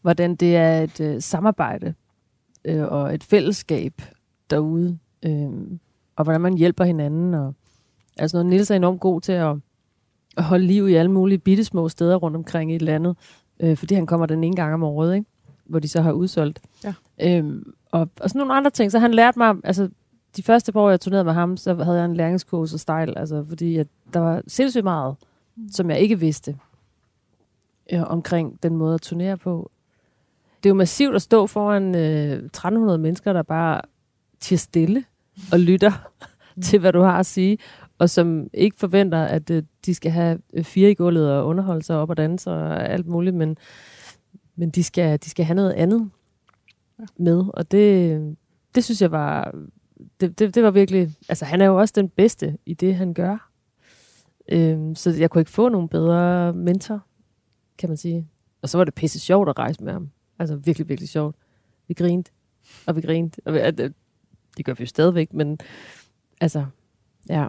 [0.02, 1.94] hvordan det er et øh, samarbejde
[2.64, 4.02] øh, og et fællesskab
[4.50, 5.50] derude, øh,
[6.16, 7.34] og hvordan man hjælper hinanden.
[7.34, 7.54] Og,
[8.16, 9.56] altså noget, Nils er enormt god til at,
[10.37, 13.16] at holde liv i alle mulige bittesmå steder rundt omkring i landet,
[13.61, 15.26] øh, fordi han kommer den ene gang om året, ikke?
[15.64, 16.61] hvor de så har udsolgt.
[16.84, 16.94] Ja.
[17.22, 18.92] Øhm, og, og sådan nogle andre ting.
[18.92, 19.88] Så han lærte mig, altså
[20.37, 23.18] de første par år, jeg turnerede med ham, så havde jeg en læringskurs og style,
[23.18, 25.16] altså fordi at der var sindssygt meget,
[25.56, 25.68] mm.
[25.70, 26.56] som jeg ikke vidste
[27.92, 29.70] øh, omkring den måde at turnere på.
[30.62, 33.81] Det er jo massivt at stå foran øh, 1300 mennesker, der bare
[34.40, 35.05] til stille
[35.53, 35.92] og lytter
[36.57, 36.62] mm.
[36.62, 37.59] til, hvad du har at sige,
[37.98, 41.83] og som ikke forventer, at øh, de skal have øh, fire i gulvet og underholde
[41.83, 43.57] sig op og danse og alt muligt, men,
[44.57, 46.11] men de, skal, de skal have noget andet
[46.98, 47.05] ja.
[47.16, 48.37] med, og det,
[48.74, 49.55] det synes jeg var,
[50.20, 53.14] det, det, det var virkelig, altså han er jo også den bedste i det, han
[53.14, 53.51] gør.
[54.48, 57.01] Øhm, så jeg kunne ikke få nogen bedre mentor,
[57.78, 58.28] kan man sige.
[58.62, 60.10] Og så var det pisse sjovt at rejse med ham.
[60.38, 61.36] Altså virkelig, virkelig sjovt.
[61.88, 62.30] Vi grinte,
[62.86, 63.40] og vi grinte.
[63.44, 63.90] Og vi, at, øh,
[64.56, 65.58] det gør vi jo stadigvæk, men
[66.40, 66.66] altså,
[67.28, 67.46] ja.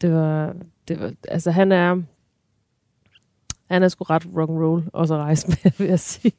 [0.00, 0.56] Det var,
[0.88, 2.02] det var, altså han er,
[3.70, 6.32] han er sgu ret rock and roll også at rejse med, vil jeg sige.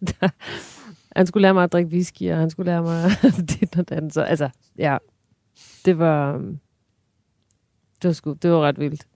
[0.00, 0.28] Der,
[1.16, 3.10] han skulle lære mig at drikke whisky, og han skulle lære mig
[3.50, 4.14] det og det.
[4.14, 4.98] Så altså, ja,
[5.84, 6.58] det var, øhm,
[8.02, 9.06] det var, sgu, det var ret vildt.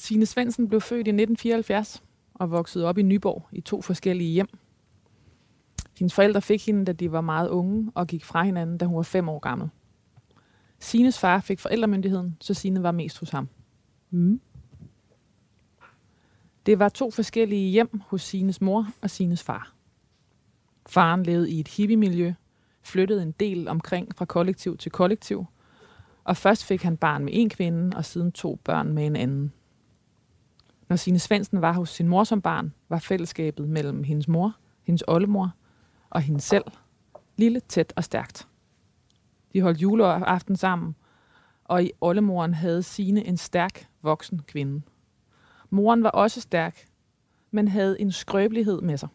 [0.00, 2.02] Signe Svendsen blev født i 1974
[2.34, 4.48] og voksede op i Nyborg i to forskellige hjem.
[5.98, 8.96] Hendes forældre fik hende, da de var meget unge, og gik fra hinanden, da hun
[8.96, 9.68] var fem år gammel.
[10.78, 13.48] Sines far fik forældremyndigheden, så Sine var mest hos ham.
[14.10, 14.40] Mm.
[16.66, 19.74] Det var to forskellige hjem hos Sines mor og Sines far.
[20.86, 22.32] Faren levede i et hippie-miljø,
[22.82, 25.44] flyttede en del omkring fra kollektiv til kollektiv,
[26.24, 29.52] og først fik han barn med en kvinde, og siden to børn med en anden.
[30.88, 35.04] Når Sine Svendsen var hos sin mor som barn, var fællesskabet mellem hendes mor, hendes
[35.08, 35.54] oldemor
[36.10, 36.64] og hende selv
[37.36, 38.48] lille, tæt og stærkt.
[39.52, 40.94] De holdt juleaften sammen,
[41.64, 44.82] og i oldemoren havde Sine en stærk, voksen kvinde.
[45.70, 46.86] Moren var også stærk,
[47.50, 49.08] men havde en skrøbelighed med sig.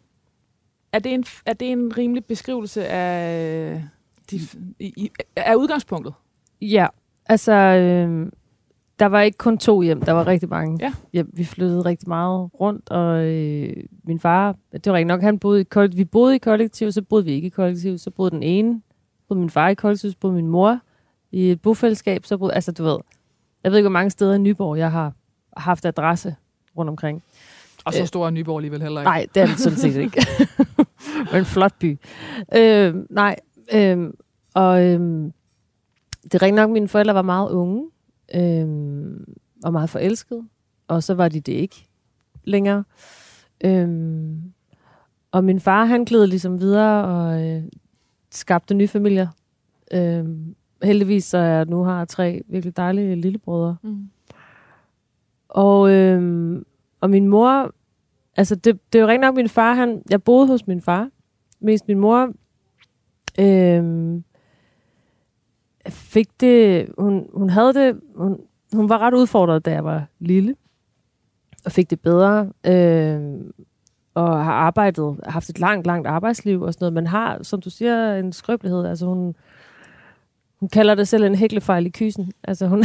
[0.91, 3.83] Er det en, er det en rimelig beskrivelse af,
[4.31, 4.39] de,
[4.79, 6.13] i, af udgangspunktet?
[6.61, 6.87] Ja,
[7.25, 8.31] altså, øh,
[8.99, 10.77] der var ikke kun to hjem, der var rigtig mange.
[10.81, 10.93] Ja.
[11.13, 15.39] ja vi flyttede rigtig meget rundt, og øh, min far, det var ikke nok, han
[15.39, 15.97] boede i kollektiv.
[15.97, 17.97] Vi boede i kollektiv, så boede vi ikke i kollektiv.
[17.97, 18.81] Så boede den ene,
[19.27, 20.79] boede min far i kollektiv, så boede min mor
[21.31, 22.25] i et bofællesskab.
[22.25, 22.97] Så boede, altså du ved,
[23.63, 25.13] jeg ved ikke, hvor mange steder i Nyborg, jeg har
[25.57, 26.35] haft adresse
[26.77, 27.23] rundt omkring.
[27.85, 29.09] Og så øh, stor er Nyborg alligevel heller ikke.
[29.09, 30.25] Nej, det er det sådan set ikke.
[31.31, 31.99] Men en flot by.
[32.55, 33.35] Øh, nej,
[33.73, 34.09] øh,
[34.53, 34.99] og øh,
[36.23, 37.89] det er rigtig nok, mine forældre var meget unge,
[38.35, 38.67] øh,
[39.63, 40.43] og meget forelskede,
[40.87, 41.87] og så var de det ikke
[42.43, 42.83] længere.
[43.65, 43.89] Øh,
[45.31, 47.63] og min far, han gled ligesom videre og øh,
[48.31, 49.27] skabte nye familier.
[49.93, 50.25] Øh,
[50.83, 53.77] heldigvis så jeg nu har tre virkelig dejlige lillebrødre.
[53.81, 54.09] Mm.
[55.49, 56.61] Og, øh,
[57.01, 57.73] og min mor,
[58.37, 61.09] altså det, det er jo rigtig nok min far, han, jeg boede hos min far,
[61.59, 62.33] mest min mor,
[63.39, 63.83] øh,
[65.89, 68.39] fik det, hun, hun havde det, hun,
[68.73, 70.55] hun var ret udfordret, da jeg var lille,
[71.65, 73.21] og fik det bedre, øh,
[74.15, 77.69] og har arbejdet, haft et langt, langt arbejdsliv og sådan noget, men har, som du
[77.69, 79.35] siger, en skrøbelighed, altså hun,
[80.59, 82.31] hun kalder det selv en hæklefejl i kysen.
[82.43, 82.83] Altså hun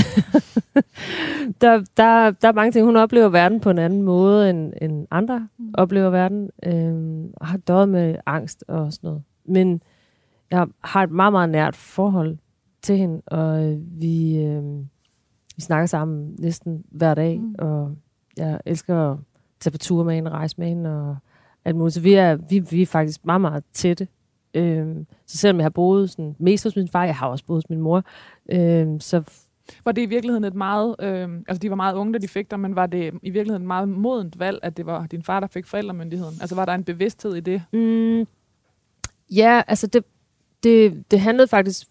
[1.61, 5.07] der, der, der er mange ting, hun oplever verden på en anden måde, end, end
[5.11, 5.71] andre mm.
[5.75, 6.51] oplever verden.
[6.63, 9.23] Øh, og har døjet med angst og sådan noget.
[9.45, 9.83] Men
[10.51, 12.37] jeg har et meget, meget nært forhold
[12.83, 14.63] til hende, og vi, øh,
[15.57, 17.55] vi snakker sammen næsten hver dag, mm.
[17.59, 17.97] og
[18.37, 19.19] jeg elsker at
[19.61, 21.17] tage på tur med hende, rejse med hende, og
[21.65, 21.95] alt muligt.
[21.95, 24.09] Så vi er, vi, vi er faktisk meget, meget tætte.
[24.55, 27.57] Øh, så selvom jeg har boet sådan, mest hos min far, jeg har også boet
[27.57, 28.05] hos min mor,
[28.53, 29.23] øh, så
[29.85, 32.51] var det i virkeligheden et meget, øh, altså de var meget unge, da de fik
[32.51, 35.41] dig, men var det i virkeligheden et meget modent valg, at det var din far,
[35.41, 36.35] der fik forældremyndigheden?
[36.41, 37.63] Altså var der en bevidsthed i det?
[37.73, 38.27] Mm,
[39.31, 40.05] Ja, altså det,
[40.63, 41.89] det, det handlede faktisk...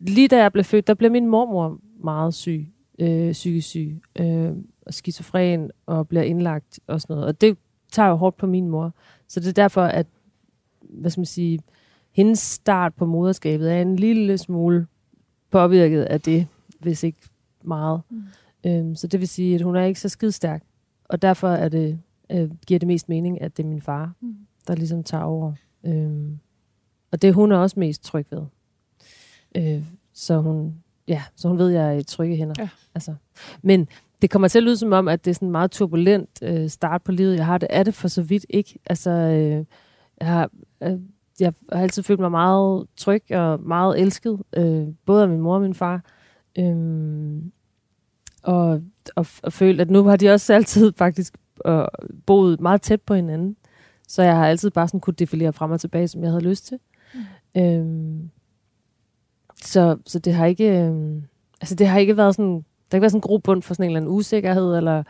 [0.00, 4.52] Lige da jeg blev født, der blev min mormor meget syg, øh, psykisk syg, øh,
[4.86, 7.28] og skizofren, og bliver indlagt og sådan noget.
[7.28, 7.58] Og det
[7.92, 8.94] tager jo hårdt på min mor.
[9.28, 10.06] Så det er derfor, at
[10.80, 11.60] hvad skal man sige,
[12.12, 14.86] hendes start på moderskabet er en lille smule
[15.50, 16.46] påvirket af det,
[16.80, 17.18] hvis ikke
[17.64, 18.00] meget.
[18.10, 18.22] Mm.
[18.66, 20.62] Øhm, så det vil sige, at hun er ikke så skidstærk.
[21.04, 21.98] Og derfor er det,
[22.32, 24.36] øh, giver det mest mening, at det er min far, mm.
[24.66, 25.52] der ligesom tager over.
[25.86, 26.38] Øhm,
[27.12, 28.42] og det hun er også mest tryg ved.
[29.56, 29.82] Øh,
[30.14, 30.74] så hun,
[31.08, 32.54] ja, så hun ved, jeg er i trygge hænder.
[32.58, 32.68] Ja.
[32.94, 33.14] Altså.
[33.62, 33.88] Men
[34.22, 36.68] det kommer til at lyde som om, at det er sådan en meget turbulent øh,
[36.68, 37.58] start på livet, jeg har.
[37.58, 38.78] Det er det for så vidt ikke.
[38.86, 39.64] Altså, øh,
[40.20, 40.50] jeg har,
[40.82, 40.98] øh,
[41.40, 45.54] jeg har altid følt mig meget tryg og meget elsket, øh, både af min mor
[45.54, 46.04] og min far.
[46.58, 47.42] Øh,
[48.42, 48.82] og,
[49.16, 51.84] og, og følt, at nu har de også altid faktisk øh,
[52.26, 53.56] boet meget tæt på hinanden.
[54.08, 56.66] Så jeg har altid bare sådan kunne defilere frem og tilbage, som jeg havde lyst
[56.66, 56.78] til.
[57.14, 57.60] Mm.
[57.62, 58.30] Øhm,
[59.66, 60.80] så, så det har ikke...
[60.80, 61.22] Øh,
[61.60, 62.54] altså det har ikke været sådan...
[62.54, 62.60] Der
[62.92, 65.02] har ikke været sådan en grobund for sådan en eller anden usikkerhed eller,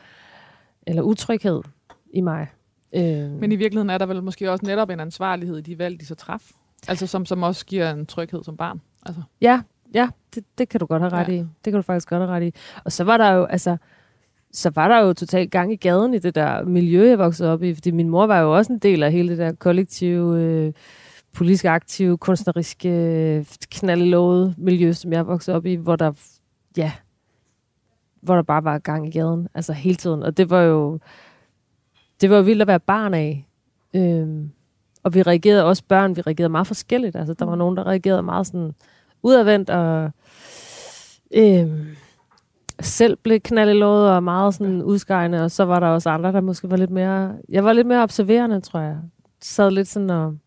[0.86, 1.62] eller utryghed
[2.12, 2.46] i mig.
[2.92, 3.30] Øh.
[3.30, 6.06] Men i virkeligheden er der vel måske også netop en ansvarlighed i de valg, de
[6.06, 6.54] så træffer.
[6.88, 8.80] Altså som, som også giver en tryghed som barn.
[9.06, 9.22] Altså.
[9.40, 9.62] Ja,
[9.94, 11.32] ja det, det kan du godt have ret ja.
[11.32, 11.36] i.
[11.38, 12.54] Det kan du faktisk godt have ret i.
[12.84, 13.76] Og så var der jo, altså,
[14.52, 17.62] så var der jo totalt gang i gaden i det der miljø, jeg voksede op
[17.62, 17.74] i.
[17.74, 20.72] Fordi min mor var jo også en del af hele det der kollektive, øh,
[21.36, 26.12] politisk aktive, kunstneriske, knaldelåede miljø, som jeg voksede op i, hvor der,
[26.76, 26.92] ja,
[28.20, 30.22] hvor der bare var gang i gaden, altså hele tiden.
[30.22, 30.98] Og det var jo,
[32.20, 33.48] det var jo vildt at være barn af.
[33.94, 34.50] Øhm,
[35.02, 37.16] og vi reagerede også børn, vi reagerede meget forskelligt.
[37.16, 38.74] Altså, der var nogen, der reagerede meget sådan
[39.22, 40.10] udadvendt og
[41.34, 41.86] øhm,
[42.80, 46.70] selv blev knaldelået og meget sådan udskejende, og så var der også andre, der måske
[46.70, 47.34] var lidt mere...
[47.48, 48.96] Jeg var lidt mere observerende, tror jeg.
[49.42, 50.38] Sad lidt sådan og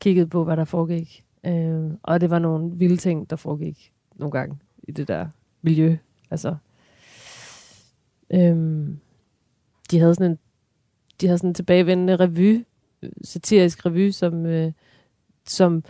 [0.00, 1.24] kiggede på, hvad der foregik.
[1.46, 5.26] Øh, og det var nogle vilde ting, der foregik nogle gange i det der
[5.62, 5.96] miljø.
[6.30, 6.56] Altså,
[8.30, 8.88] øh,
[9.90, 10.38] de havde sådan en
[11.20, 12.64] de havde sådan en tilbagevendende revy,
[13.24, 14.72] satirisk revy, som, øh,
[15.46, 15.84] som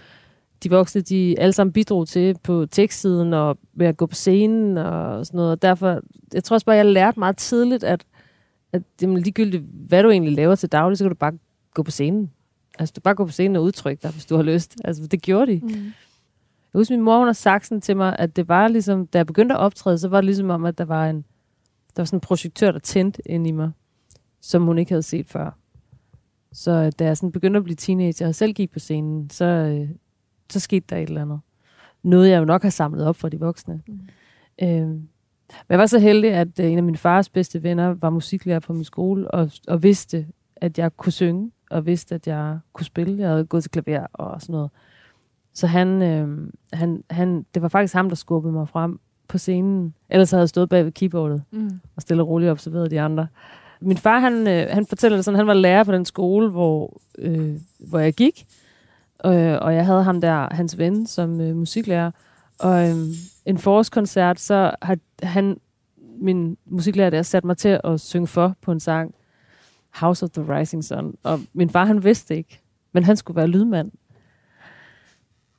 [0.62, 4.78] de voksne, de alle sammen bidrog til på tekstsiden og ved at gå på scenen
[4.78, 5.50] og sådan noget.
[5.50, 6.00] Og derfor,
[6.34, 8.04] jeg tror også bare, jeg lærte meget tidligt, at,
[8.72, 11.38] at det ligegyldigt, hvad du egentlig laver til daglig, så kan du bare
[11.74, 12.30] gå på scenen.
[12.78, 14.76] Altså, du bare gå på scenen og udtrykke dig, hvis du har lyst.
[14.84, 15.60] Altså, det gjorde de.
[15.62, 15.70] Mm.
[16.72, 19.18] Jeg husker, min mor, hun har sagt sådan til mig, at det var ligesom, da
[19.18, 21.16] jeg begyndte at optræde, så var det ligesom om, at der var en,
[21.96, 23.70] der var sådan en projektør, der tændte ind i mig
[24.40, 25.58] som hun ikke havde set før.
[26.52, 29.44] Så øh, da jeg sådan begyndte at blive teenager og selv gik på scenen, så,
[29.44, 29.88] øh,
[30.50, 31.40] så skete der et eller andet.
[32.02, 33.82] Noget, jeg jo nok har samlet op for de voksne.
[33.88, 34.00] Mm.
[34.62, 35.08] Øh, men
[35.68, 38.72] jeg var så heldig, at øh, en af mine fars bedste venner var musiklærer på
[38.72, 43.18] min skole, og, og vidste, at jeg kunne synge, og vidste, at jeg kunne spille.
[43.18, 44.70] Jeg havde gået til klaver og sådan noget.
[45.54, 49.94] Så han, øh, han, han, det var faktisk ham, der skubbede mig frem på scenen.
[50.10, 51.80] Ellers havde jeg stået bag ved keyboardet mm.
[51.96, 53.26] og stille og roligt observeret de andre.
[53.80, 57.00] Min far, han, øh, han fortæller det sådan, han var lærer på den skole, hvor,
[57.18, 58.46] øh, hvor jeg gik.
[59.26, 62.10] Øh, og jeg havde ham der, hans ven, som øh, musiklærer.
[62.58, 62.96] Og øh,
[63.46, 65.60] en forårskoncert, så har han,
[66.20, 69.14] min musiklærer der, sat mig til at synge for på en sang.
[69.90, 71.14] House of the Rising Sun.
[71.22, 72.60] Og min far, han vidste ikke,
[72.92, 73.90] men han skulle være lydmand.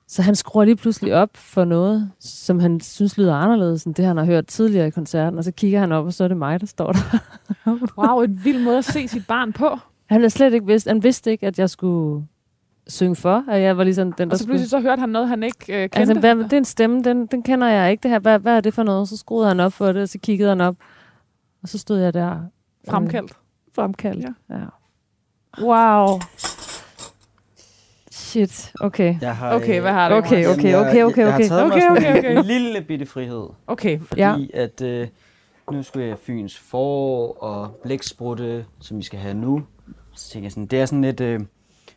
[0.07, 4.05] Så han skruer lige pludselig op for noget, som han synes lyder anderledes end det,
[4.05, 5.37] han har hørt tidligere i koncerten.
[5.37, 7.19] Og så kigger han op, og så er det mig, der står der.
[7.97, 9.77] wow, en vild måde at se sit barn på.
[10.05, 12.25] Han er slet ikke vidst, han vidste ikke, at jeg skulle
[12.87, 14.83] synge for, og jeg var ligesom den, der Og så pludselig skulle...
[14.83, 15.99] så hørte han noget, han ikke øh, kendte.
[15.99, 18.03] Altså, hvad, det er en stemme, den, den kender jeg ikke.
[18.03, 19.09] Det her, hvad, hvad er det for noget?
[19.09, 20.75] Så skruede han op for det, og så kiggede han op.
[21.63, 22.39] Og så stod jeg der.
[22.89, 23.31] Fremkaldt.
[23.31, 24.55] Øh, fremkaldt, ja.
[24.55, 24.65] ja.
[25.61, 26.19] Wow.
[28.11, 29.15] Shit, okay.
[29.21, 30.15] Jeg har, okay, hvad har du?
[30.15, 31.17] Okay, okay, okay, okay, okay.
[31.17, 32.37] Jeg, jeg, jeg har taget okay, mig okay, okay.
[32.37, 33.47] en lille bitte frihed.
[33.67, 33.99] Okay.
[33.99, 34.35] Fordi ja.
[34.53, 35.07] at øh,
[35.71, 39.63] nu skulle jeg Fyns forår og blæksprutte, som vi skal have nu.
[40.15, 41.39] Så tænker jeg sådan, det er sådan lidt øh,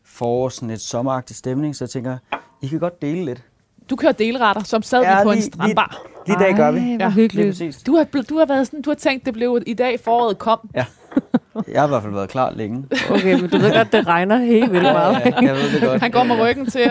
[0.05, 2.19] forår, sådan lidt sommeragtig stemning, så jeg tænker,
[2.63, 3.43] I kan godt dele lidt.
[3.91, 6.03] Du kører delretter, som sad ja, vi på lige, en strandbar.
[6.27, 6.81] Lige, lige dag gør vi.
[6.81, 7.83] Ja, hyggeligt.
[7.87, 10.71] Du har, du har været sådan, du har tænkt, det blev i dag foråret kom.
[10.75, 10.87] Ja.
[11.69, 12.85] Jeg har i hvert fald været klar længe.
[13.11, 15.17] Okay, men du ved godt, det regner helt vildt meget.
[15.25, 16.01] Ja, jeg ved det godt.
[16.01, 16.91] Han går med ryggen til til at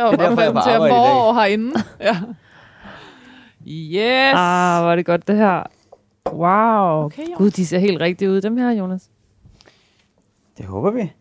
[0.77, 1.83] forår herinde.
[1.99, 2.17] Ja.
[3.67, 4.33] Yes!
[4.35, 5.63] Ah, var det godt det her.
[6.33, 7.05] Wow.
[7.05, 9.09] Okay, Gud, de ser helt rigtige ud, dem her, Jonas.
[10.57, 11.11] Det håber vi.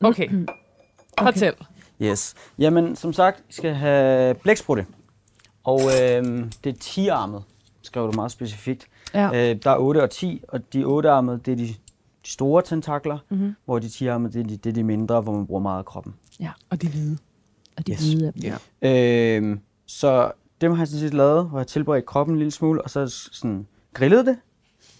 [0.00, 0.28] Okay.
[0.28, 0.46] okay.
[1.22, 1.54] Fortæl.
[2.02, 2.34] Yes.
[2.58, 4.86] Jamen, som sagt, I skal have blæksprutte.
[5.64, 6.24] Og øh,
[6.64, 7.42] det er 10-armet,
[7.82, 8.86] skrev du meget specifikt.
[9.14, 9.26] Ja.
[9.26, 11.74] Øh, der er 8 og 10, og de 8-armede, det er de
[12.32, 13.54] store tentakler, mm-hmm.
[13.64, 15.84] hvor de 10 det er de, det er de mindre, hvor man bruger meget af
[15.84, 16.14] kroppen.
[16.40, 17.18] Ja, og de hvide.
[17.76, 18.00] Og de Yes.
[18.00, 18.52] hvide af dem.
[18.82, 19.36] Ja.
[19.36, 22.82] Øhm, så dem har jeg sådan set lavet, hvor jeg tilberedt kroppen en lille smule,
[22.82, 24.36] og så sådan grillet det.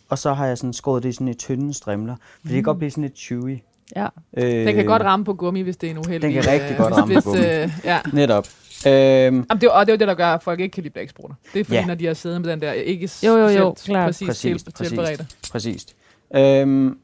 [0.08, 2.16] Og så har jeg sådan skåret det i sådan i tynde strimler.
[2.40, 3.58] For det kan godt blive sådan lidt chewy.
[3.96, 4.06] Ja.
[4.36, 6.22] Øh, Den kan godt ramme på gummi, hvis det er en uheldig.
[6.22, 7.40] Den kan rigtig øh, godt ramme på hvis, gummi.
[7.40, 8.00] Øh, ja.
[8.12, 8.46] Netop.
[8.86, 10.82] Øhm, Jamen, det, er, og det er jo det, der gør, at folk ikke kan
[10.82, 11.36] lide blæksprutter.
[11.54, 11.86] Det er fordi, Ja.
[11.86, 14.76] når de har siddet med den der ikke Jo, jo, jo, præcis, Præcist, til, præcist.
[14.76, 15.26] tilberedte.
[15.52, 15.94] Præcist.
[16.36, 16.98] Øhm,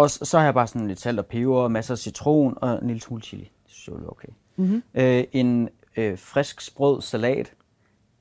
[0.00, 2.78] og så, så har jeg bare sådan lidt salt og peber, masser af citron og
[2.82, 3.42] en lille smule chili.
[3.42, 4.28] Det synes jeg er okay.
[4.56, 4.82] Mm-hmm.
[4.94, 7.52] Øh, en øh, frisk sprød salat.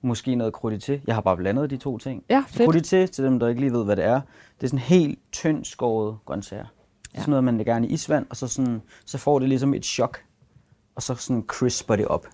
[0.02, 1.00] Måske noget crudité.
[1.08, 2.24] Jeg har bare blandet de to ting.
[2.30, 2.76] Ja, fedt.
[2.76, 4.22] Crudité, til dem, der ikke lige ved, hvad det er,
[4.58, 6.62] det er sådan helt tyndt skåret grøntsager.
[6.64, 6.68] Ja.
[7.16, 7.20] Ja.
[7.20, 9.86] Sådan noget, man lægger gerne i isvand, og så, sådan, så får det ligesom et
[9.86, 10.24] chok.
[10.96, 12.28] Og så sådan crisper det op.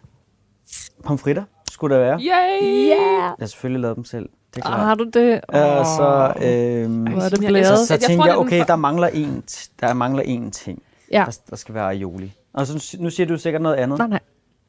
[1.03, 2.19] Pomfritter skulle der være.
[2.19, 2.61] Yay!
[2.61, 2.89] Yeah!
[2.89, 4.29] Jeg har selvfølgelig lavet dem selv.
[4.55, 4.85] Det er Ah, klart.
[4.87, 5.41] har du det?
[5.47, 7.77] Og så, øhm, Hvor er det Jeg- blæret.
[7.79, 9.43] så, så Jeg tænkte jeg, okay, der mangler en,
[9.81, 10.81] der mangler én ting.
[11.11, 11.23] Ja.
[11.25, 12.33] Der, der skal være aioli.
[12.53, 13.97] Og så, nu siger du sikkert noget andet.
[13.99, 14.19] Nej, nej.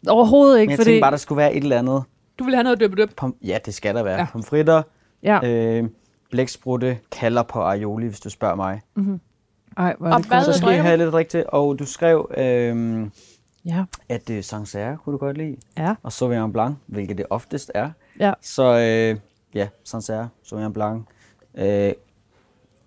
[0.09, 0.90] Overhovedet men ikke, jeg fordi...
[0.90, 2.03] tænkte bare, der skulle være et eller andet.
[2.38, 3.11] Du vil have noget døbe døb.
[3.22, 4.14] Pom- ja, det skal der være.
[4.14, 4.20] Ja.
[4.20, 4.27] Ja.
[4.33, 4.83] Pomfritter,
[5.22, 5.40] Ja.
[5.46, 5.85] øh,
[6.31, 8.81] blæksprutte, kalder på aioli, hvis du spørger mig.
[9.77, 10.44] Ej, hvor er Og det hvad- godt.
[10.44, 10.83] Så skal du?
[10.83, 11.44] have lidt til.
[11.49, 13.07] Og du skrev, øh,
[13.64, 13.85] Ja.
[14.09, 15.57] at øh, Sancerre kunne du godt lide.
[15.79, 15.94] Ja.
[16.03, 17.90] Og Sauvignon Blanc, hvilket det oftest er.
[18.20, 18.33] Ja.
[18.42, 19.20] Så øh,
[19.57, 21.03] ja, Sancerre, Sauvignon Blanc.
[21.59, 21.92] Øh,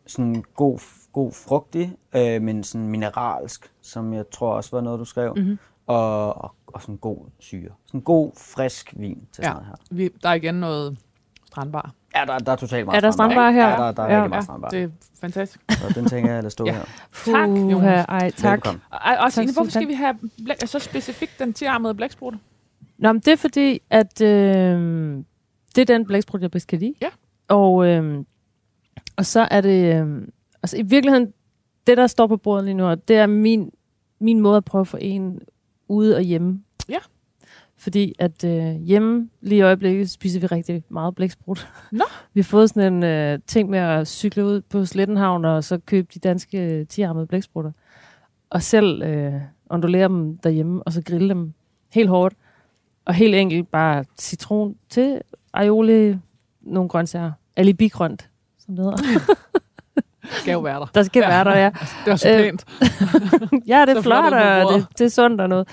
[0.08, 0.80] sådan god,
[1.14, 5.34] god frugtig, øh, men sådan mineralsk, som jeg tror også var noget, du skrev.
[5.36, 5.44] Mhm.
[5.44, 5.58] Mm-hmm.
[5.88, 7.70] Og, og, og sådan god syre.
[7.86, 9.44] Sådan god, frisk vin til Ja.
[9.44, 9.76] sådan noget her.
[9.96, 10.98] Vi, der er igen noget
[11.48, 11.92] strandbar.
[12.16, 13.70] Ja, der, der er totalt meget Er der strandbar her?
[13.70, 14.18] Ja, der, der er Ja.
[14.18, 14.70] rigtig meget strandbar.
[14.70, 14.90] det er
[15.22, 15.62] fantastisk.
[15.70, 16.72] Så den tænker jeg, lad stå Ja.
[16.74, 16.84] her.
[17.26, 18.06] Tak, Puha, Jonas.
[18.10, 18.52] Ej, tak.
[18.52, 18.82] Velbekomme.
[18.90, 19.82] Og, og Signe, Tak, hvorfor Susan.
[19.82, 22.40] skal vi have blæk, så specifikt den tiarmede blæksprutte?
[22.98, 25.18] Nå, men det er fordi, at øh,
[25.80, 26.94] det er den blæksprut, jeg bedst kan lide.
[27.02, 27.10] Ja.
[27.48, 28.24] Og, øh,
[29.16, 29.96] og så er det...
[29.96, 30.28] Øh,
[30.64, 31.34] altså i virkeligheden,
[31.88, 33.72] det der står på bordet lige nu, det er min,
[34.20, 35.40] min måde at prøve at forene
[35.88, 36.64] ude og hjemme.
[36.90, 36.98] Ja.
[37.78, 41.68] Fordi at øh, hjemme lige i øjeblikket spiser vi rigtig meget blæksprut.
[41.92, 42.04] Nå.
[42.34, 45.78] Vi har fået sådan en øh, ting med at cykle ud på Slettenhavn og så
[45.86, 47.72] købe de danske øh, tiarmede blæksprutter.
[48.50, 49.34] Og selv øh,
[49.70, 51.54] ondulere dem derhjemme og så grille dem
[51.94, 52.36] helt hårdt.
[53.06, 55.22] Og helt enkelt bare citron til
[55.54, 56.16] aioli,
[56.62, 57.32] nogle grøntsager.
[57.56, 58.30] Alibi-grønt,
[58.66, 59.36] som det hedder.
[60.32, 60.86] Skal jo være der.
[60.94, 61.28] Der skal Ja.
[61.28, 61.70] være der, ja.
[62.06, 62.66] Det var så Øh, pænt.
[63.68, 65.68] Ja, det er flot og det, det er sundt og noget.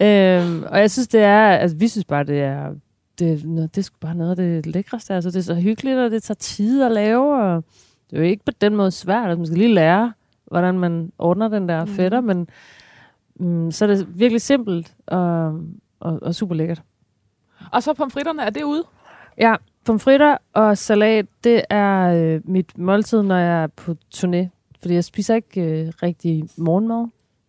[0.00, 2.70] Øhm, og jeg synes, det er, altså vi synes bare, det er,
[3.18, 5.14] det, er det er sgu bare noget af det lækreste.
[5.14, 7.64] Altså, det er så hyggeligt, og det tager tid at lave, og
[8.10, 9.24] det er jo ikke på den måde svært.
[9.28, 10.12] Altså, man skal lige lære,
[10.46, 11.94] hvordan man ordner den der Mhm.
[11.94, 12.48] fætter, men
[13.40, 15.46] mm, så er det virkelig simpelt og,
[16.00, 16.82] og, og super lækkert.
[17.72, 18.84] Og så pomfritterne, er det ude?
[19.40, 24.48] Ja, pomfritter og salat, det er øh, mit måltid, når jeg er på turné.
[24.80, 27.06] Fordi jeg spiser ikke øh, rigtig morgenmad.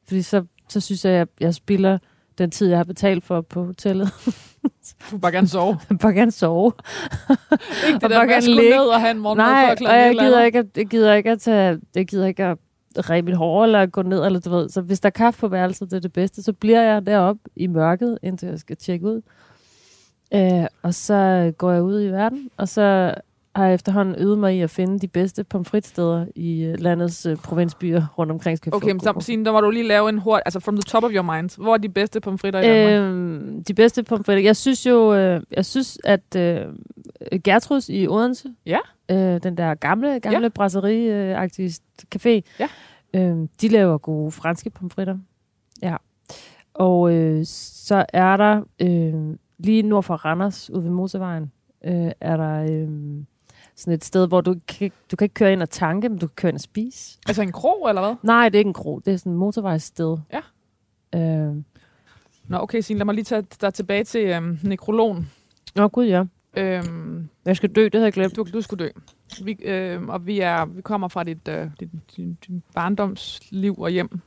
[0.08, 1.97] Fordi så, så synes jeg, at jeg, jeg spilder
[2.38, 4.10] den tid, jeg har betalt for på hotellet.
[5.12, 5.67] Du vil bare gerne sove.
[5.80, 6.71] Jeg vil bare gerne sove.
[7.88, 8.69] Ikke Og det der bare med at gerne ligge.
[8.78, 10.86] ned og have en morgenmad Nej, før og klokken et jeg gider, ikke, at- jeg
[10.88, 12.58] gider ikke at tage, jeg gider ikke at
[13.10, 14.69] ræbe mit hår, eller gå ned, eller du ved.
[14.69, 17.41] Så hvis der er kaffe på værelset, det er det bedste, så bliver jeg deroppe
[17.56, 19.21] i mørket, indtil jeg skal tjekke ud.
[20.34, 23.13] Øh, og så går jeg ud i verden, og så
[23.56, 27.38] har jeg efterhånden øvet mig i at finde de bedste pomfritsteder i øh, landets øh,
[27.38, 28.58] provinsbyer rundt omkring.
[28.58, 30.82] Skal Okay, men så, Signe, der må du lige lave en hurtig, altså from the
[30.82, 31.62] top of your mind.
[31.63, 33.13] Hvor er de bedste pomfritter i Danmark?
[33.15, 34.44] Øhm, de bedste pomfritter.
[34.44, 36.65] Jeg synes jo, øh, jeg synes, at øh,
[37.44, 38.80] Gertruds i Odense, Ja.
[39.12, 40.50] øh, den der gamle, gamle ja.
[40.50, 41.80] brasserie-agtige
[42.15, 42.68] café, Ja.
[43.13, 45.18] øh, de laver gode franske pomfritter.
[45.82, 45.96] Ja.
[46.74, 51.52] Og øh, så er der øh, lige nord for Randers, ude ved motorvejen,
[51.86, 52.89] øh, er der øh,
[53.76, 56.28] sådan et sted, hvor du kan, du kan ikke køre ind og tanke, men du
[56.28, 57.19] kan køre ind og spise.
[57.28, 58.15] Altså en krog, eller hvad?
[58.24, 60.17] Nej, det er ikke en kro, det er sådan et motorvejssted.
[60.34, 60.41] Ja.
[61.19, 61.56] Øh,
[62.48, 65.32] Nå, okay, Signe, lad mig lige tage dig tilbage til øhm, nekrologen.
[65.80, 66.24] Åh, gud ja.
[66.58, 68.36] Øhm, Jeg skal dø, det havde jeg glemt.
[68.36, 68.89] du, du skulle dø.
[69.43, 73.89] Vi, øh, og vi, er, vi kommer fra dit, øh, dit, din, din barndomsliv og
[73.89, 74.19] hjem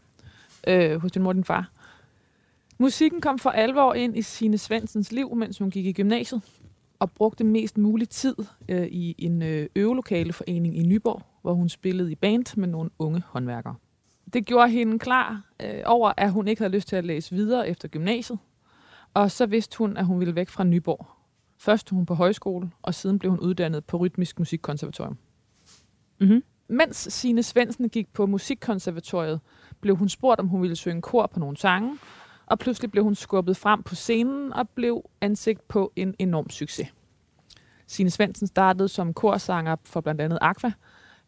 [0.68, 1.70] øh, hos din mor og din far.
[2.82, 6.42] Musikken kom for alvor ind i Sine Svensens liv, mens hun gik i gymnasiet,
[6.98, 8.34] og brugte mest mulig tid
[8.68, 13.22] øh, i en øh, øvelokaleforening i Nyborg, hvor hun spillede i band med nogle unge
[13.26, 13.74] håndværkere.
[14.32, 17.68] Det gjorde hende klar øh, over, at hun ikke havde lyst til at læse videre
[17.68, 18.38] efter gymnasiet,
[19.14, 21.06] og så vidste hun, at hun ville væk fra Nyborg.
[21.58, 25.18] Først hun på højskole, og siden blev hun uddannet på Rytmisk Musikkonservatorium.
[26.20, 26.42] Mm-hmm.
[26.68, 29.40] Mens Sine Svendsen gik på Musikkonservatoriet,
[29.80, 31.98] blev hun spurgt, om hun ville synge kor på nogle sange,
[32.46, 36.88] og pludselig blev hun skubbet frem på scenen og blev ansigt på en enorm succes.
[37.86, 40.72] Sine Svendsen startede som korsanger for blandt andet Aqua,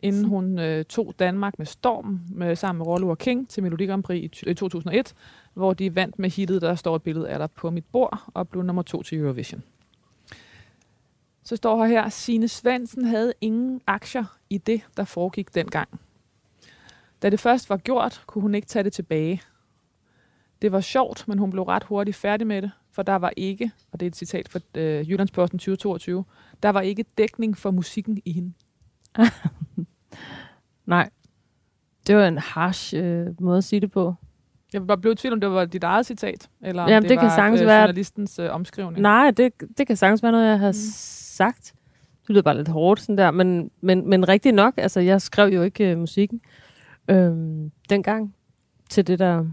[0.02, 3.86] inden hun øh, tog Danmark med storm med, sammen med Rollo og King til Melodi
[3.86, 5.14] Grand Prix i, t- i 2001,
[5.54, 8.48] hvor de vandt med hittet, der står et billede af dig på mit bord, og
[8.48, 9.62] blev nummer to til Eurovision.
[11.44, 16.00] Så står her her, Signe Svendsen havde ingen aktier i det, der foregik dengang.
[17.22, 19.42] Da det først var gjort, kunne hun ikke tage det tilbage.
[20.64, 23.70] Det var sjovt, men hun blev ret hurtigt færdig med det, for der var ikke,
[23.92, 26.24] og det er et citat fra øh, Jyllandsposten 2022,
[26.62, 28.52] der var ikke dækning for musikken i hende.
[30.86, 31.10] Nej.
[32.06, 34.14] Det var en harsh øh, måde at sige det på.
[34.72, 37.18] Jeg var blevet i tvivl, om det var dit eget citat, eller Jamen, det, det
[37.18, 39.00] kan var sagtens øh, journalistens øh, omskrivning.
[39.00, 40.72] Nej, det, det kan sagtens være noget, jeg har mm.
[41.36, 41.74] sagt.
[42.22, 43.30] Det lyder bare lidt hårdt, sådan der.
[43.30, 46.40] Men, men, men rigtigt nok, altså jeg skrev jo ikke øh, musikken
[47.08, 48.34] øhm, dengang
[48.90, 49.44] til det, der,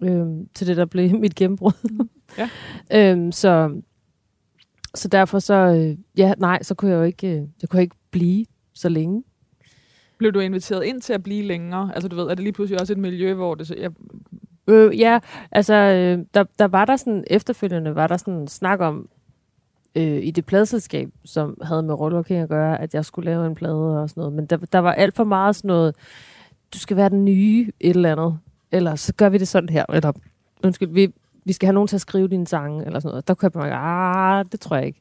[0.00, 2.06] øhm, til det, der blev mit gennembrud.
[2.38, 2.48] Ja.
[3.12, 3.80] øhm, så,
[4.94, 7.96] så derfor så, øh, ja, nej, så kunne jeg jo ikke, øh, jeg kunne ikke
[8.10, 9.22] blive så længe.
[10.18, 11.90] Blev du inviteret ind til at blive længere?
[11.94, 13.66] Altså du ved, er det lige pludselig også et miljø, hvor det...
[13.66, 13.90] så- Jeg,
[14.66, 15.18] Øh, ja,
[15.52, 19.08] altså, øh, der, der var der sådan, efterfølgende var der sådan snak om,
[19.94, 23.46] øh, i det pladeselskab, som havde med Rollo King at gøre, at jeg skulle lave
[23.46, 24.32] en plade og sådan noget.
[24.32, 25.94] Men der, der var alt for meget sådan noget,
[26.74, 28.38] du skal være den nye et eller andet,
[28.74, 30.12] eller så gør vi det sådan her, eller
[30.64, 31.12] undskyld, vi,
[31.44, 33.28] vi skal have nogen til at skrive dine sange, eller sådan noget.
[33.28, 35.00] Der kunne jeg bare, ah, det tror jeg ikke.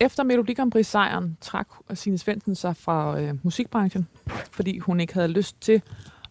[0.00, 4.08] efter Melodi Grand Prix sejren trak Signe Svendsen sig fra øh, musikbranchen,
[4.52, 5.82] fordi hun ikke havde lyst til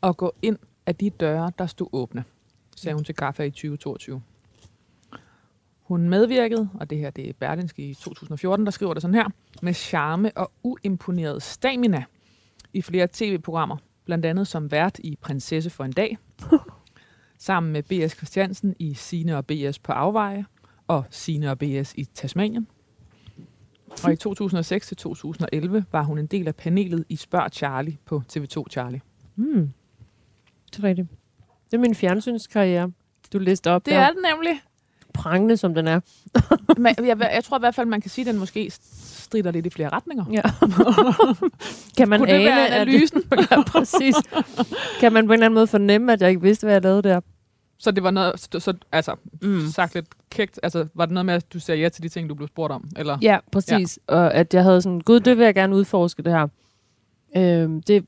[0.04, 2.24] at gå ind af de døre, der stod åbne,
[2.76, 4.22] sagde hun til Gaffa i 2022.
[5.84, 9.30] Hun medvirkede, og det her det er Berlinske i 2014, der skriver det sådan her,
[9.62, 12.04] med charme og uimponeret stamina
[12.74, 16.18] i flere tv-programmer, blandt andet som vært i Prinsesse for en dag,
[17.38, 18.12] sammen med B.S.
[18.12, 19.80] Christiansen i Sine og B.S.
[19.80, 20.46] på Afveje,
[20.88, 21.94] og Sine og B.S.
[21.98, 22.68] i Tasmanien.
[24.04, 28.22] Og i 2006 til 2011 var hun en del af panelet i Spørg Charlie på
[28.34, 29.02] TV2 Charlie.
[29.36, 29.74] Hmm.
[30.72, 31.08] Det er rigtigt.
[31.66, 32.92] Det er min fjernsynskarriere,
[33.34, 34.00] du læste op Det der.
[34.00, 34.62] er det nemlig.
[35.14, 36.00] Prangende, som den er.
[36.78, 39.66] Men jeg, jeg tror i hvert fald, man kan sige, at den måske strider lidt
[39.66, 40.26] i flere retninger.
[40.32, 40.42] Ja.
[41.98, 43.22] kan man Kunne det ane, være at- analysen?
[43.52, 44.16] ja, præcis.
[45.00, 47.02] Kan man på en eller anden måde fornemme, at jeg ikke vidste, hvad jeg lavede
[47.02, 47.20] der?
[47.78, 49.48] Så det var noget, så, så altså, Mm.
[49.50, 49.68] mm.
[49.68, 52.30] sagt lidt kægt, altså, var det noget med, at du sagde ja til de ting,
[52.30, 52.90] du blev spurgt om?
[52.98, 53.18] Eller?
[53.22, 54.00] Ja, præcis.
[54.10, 54.16] Ja.
[54.16, 56.48] Og at jeg havde sådan, gud, det vil jeg gerne udforske, det her.
[57.38, 58.06] Øhm, det,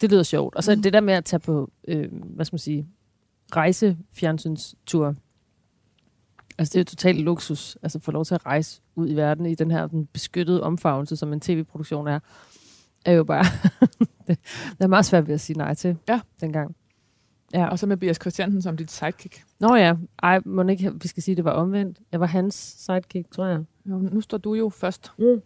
[0.00, 0.54] det lyder sjovt.
[0.54, 0.82] Og så Mhm.
[0.82, 2.86] det der med at tage på, øhm, hvad skal man sige,
[3.56, 5.14] rejsefjernsynstur.
[6.62, 9.46] Altså det er jo totalt luksus, altså få lov til at rejse ud i verden
[9.46, 12.18] i den her den beskyttede omfavnelse, som en tv-produktion er,
[13.04, 13.44] er jo bare,
[14.26, 14.38] det,
[14.78, 16.20] det er meget svært ved at sige nej til Ja.
[16.40, 16.76] dengang.
[17.54, 17.66] Ja.
[17.68, 18.20] Og så med B.S.
[18.20, 19.44] Christiansen som dit sidekick.
[19.60, 21.98] Nå ja, ej, må ikke, vi skal sige, at det var omvendt.
[22.12, 23.60] Jeg var hans sidekick, tror jeg.
[23.86, 25.12] Jo, nu står du jo først.
[25.18, 25.42] Mm.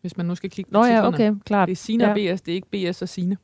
[0.00, 1.08] Hvis man nu skal kigge på Nå ja, titlerne.
[1.08, 1.66] okay, klart.
[1.68, 2.10] Det er Sine Ja.
[2.10, 3.02] og B.S., det er ikke B.S.
[3.02, 3.36] og Sine.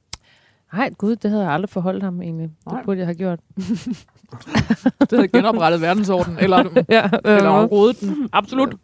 [0.73, 2.49] Nej, gud, det havde jeg aldrig forholdt ham egentlig.
[2.65, 2.85] Det Nej.
[2.85, 3.41] burde jeg have gjort.
[5.01, 6.59] Det havde genoprettet verdensordenen, eller,
[6.89, 8.29] Ja, eller rodet den.
[8.33, 8.75] Absolut.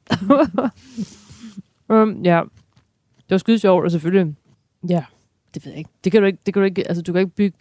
[1.89, 2.43] um, ja.
[3.17, 4.37] Det var skide sjovt, og selvfølgelig,
[4.89, 5.05] ja,
[5.55, 5.91] det ved jeg ikke.
[6.05, 7.59] Det kan du ikke, det kan du ikke, altså du kan ikke bygge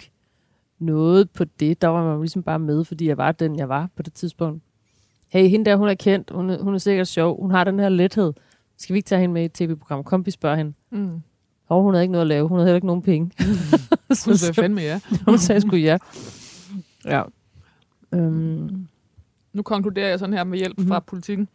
[0.80, 1.82] noget på det.
[1.82, 4.64] Der var man ligesom bare med, fordi jeg var den, jeg var på det tidspunkt.
[5.28, 7.80] Hey, hende der, hun er kendt, hun er, hun er sikkert sjov, hun har den
[7.80, 8.34] her lethed.
[8.78, 10.04] Skal vi ikke tage hende med i et tv-program?
[10.04, 10.74] Kom, vi spørger hende.
[10.92, 11.22] Mm.
[11.68, 13.32] Og hun havde ikke noget at lave, hun havde heller ikke nogen penge.
[14.26, 15.00] Hun sagde fandme ja.
[15.28, 15.98] hun sagde sgu ja.
[17.06, 17.22] Ja.
[18.12, 18.88] Um,
[19.54, 20.90] Nu konkluderer jeg sådan her med hjælp mm-hmm.
[20.90, 21.50] fra politikken.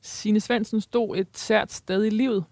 [0.00, 2.44] Signe Svendsen stod et sært sted i livet.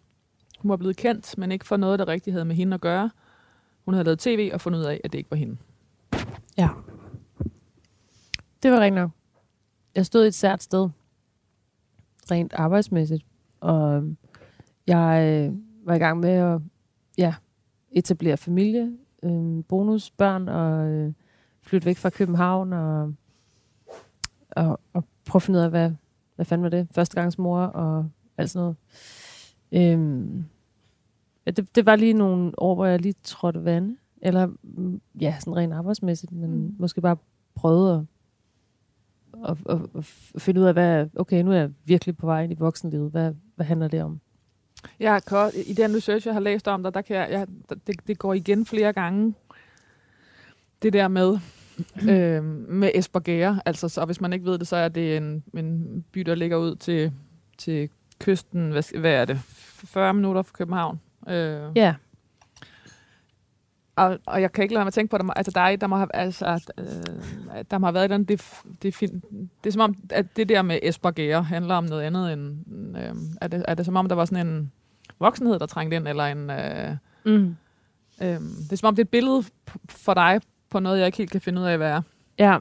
[0.58, 3.10] Hun var blevet kendt, men ikke for noget, der rigtig havde med hende at gøre.
[3.84, 5.56] Hun havde lavet tv og fundet ud af, at det ikke var hende.
[6.58, 6.68] Ja.
[8.62, 9.10] Det var rigtigt nok.
[9.94, 10.88] Jeg stod et sært sted,
[12.30, 13.24] rent arbejdsmæssigt,
[13.60, 14.16] og øhm,
[14.86, 16.60] jeg øh, var i gang med at
[17.18, 17.34] ja,
[17.90, 21.12] etablere familie, øh, bonusbørn og øh,
[21.62, 23.14] flytte væk fra København og,
[24.56, 25.90] og, og prøve at finde ud af, hvad,
[26.36, 26.88] hvad fanden var det?
[26.94, 28.76] Førstegangsmor og alt sådan noget.
[29.92, 30.44] Øhm,
[31.46, 33.96] ja, det, det var lige nogle år, hvor jeg lige trådte vande.
[34.22, 36.74] Eller mm, ja, sådan rent arbejdsmæssigt, men Mm.
[36.78, 37.16] måske bare
[37.54, 38.06] prøvede
[39.44, 40.04] at, at, at, at
[40.42, 43.10] finde ud af, hvad, okay, nu er jeg virkelig på vej ind i voksenlivet.
[43.10, 44.20] Hvad, hvad handler det om?
[45.00, 47.46] Jeg kan, I den research, jeg har læst om dig, der kan jeg, jeg,
[47.86, 49.34] det, det går igen flere gange.
[50.82, 51.38] Det der med,
[52.10, 53.60] øh, med Esbergære.
[53.66, 56.56] Altså, så hvis man ikke ved det, så er det en, en by, der ligger
[56.56, 57.12] ud til,
[57.58, 57.88] til
[58.20, 58.70] kysten.
[58.70, 59.38] Hvad, hvad er det?
[59.44, 61.00] 40 minutter fra København.
[61.28, 61.94] Øh, Ja,
[63.96, 65.60] og, og jeg kan ikke lade mig at tænke på, at der, må- altså, der,
[65.60, 68.42] er, der, må have, altså, øh, der må have været et det,
[68.82, 69.22] det, fin-
[69.64, 72.56] det er som om, at det der med Esbergære handler om noget andet end,
[72.98, 74.72] øh, er, det, er det som om, der var sådan en
[75.18, 76.50] voksenhed, der trængte ind, eller en...
[76.50, 77.56] Øh, Mm.
[78.22, 79.42] øh, det er som om, det er et billede
[79.88, 80.40] for dig
[80.72, 82.02] på noget, jeg ikke helt kan finde ud af, hvad er.
[82.38, 82.58] Ja.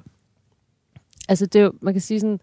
[1.30, 2.40] Altså, det er jo, man kan sige sådan,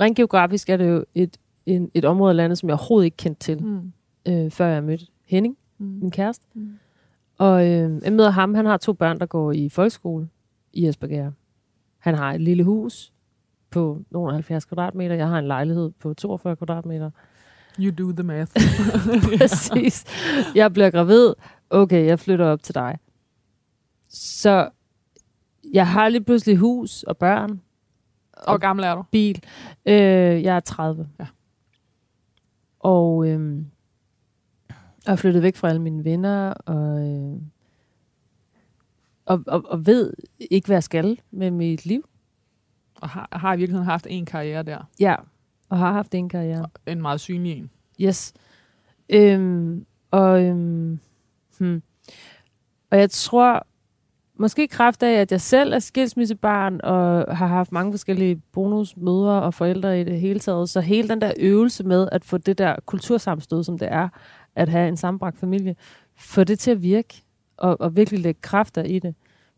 [0.00, 1.36] rent geografisk er det jo et,
[1.66, 3.92] en, et område af landet, som jeg overhovedet ikke kendte til, Mm.
[4.28, 5.86] øh, før jeg mødte Henning, Mm.
[5.86, 6.44] min kæreste.
[6.54, 6.78] Mm.
[7.38, 10.28] Og øh, jeg møder ham, han har to børn, der går i folkeskole
[10.72, 11.32] i Esbjerg.
[11.98, 13.12] Han har et lille hus
[13.70, 15.14] på nogle 70 kvadratmeter.
[15.14, 17.10] Jeg har en lejlighed på 42 kvadratmeter.
[17.80, 18.52] You do the math.
[19.38, 20.04] Præcis.
[20.54, 21.32] Jeg bliver gravid.
[21.70, 22.98] Okay, jeg flytter op til dig.
[24.16, 24.68] Så
[25.72, 27.60] jeg har lige pludselig hus og børn,
[28.32, 29.04] Og hvor gammel er du?
[29.10, 29.42] bil.
[29.86, 31.08] Øh, jeg er 30.
[31.20, 31.26] Ja.
[32.80, 33.56] Og øh,
[35.06, 37.40] jeg er flyttet væk fra alle mine venner, og, øh,
[39.26, 40.12] og, og, og ved
[40.50, 42.08] ikke, hvad jeg skal med mit liv.
[43.00, 44.88] Og har, har i virkeligheden haft en karriere der.
[45.00, 45.14] Ja,
[45.68, 46.68] og har haft en karriere.
[46.86, 47.70] En meget synlig en.
[48.00, 48.32] Yes.
[49.08, 51.00] Øhm, og, øhm,
[51.58, 51.82] hmm.
[52.90, 53.66] og jeg tror,
[54.38, 59.42] måske i kraft af, at jeg selv er skilsmissebarn, og har haft mange forskellige bonusmødre
[59.42, 62.58] og forældre i det hele taget, så hele den der øvelse med at få det
[62.58, 64.08] der kultursamstød, som det er,
[64.56, 65.76] at have en sammenbragt familie,
[66.16, 67.22] få det til at virke,
[67.56, 69.14] og, og virkelig lægge kræfter i det,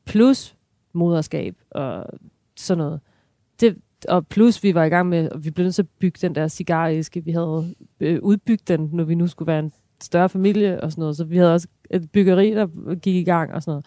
[0.06, 0.56] plus
[0.92, 2.06] moderskab og
[2.56, 3.00] sådan noget.
[3.60, 6.18] Det, og plus vi var i gang med, og vi blev nødt til at bygge
[6.22, 9.72] den der cigaræske, vi havde øh, udbygget den, når vi nu skulle være en
[10.02, 13.54] større familie og sådan noget, så vi havde også et byggeri, der gik i gang
[13.54, 13.86] og sådan noget.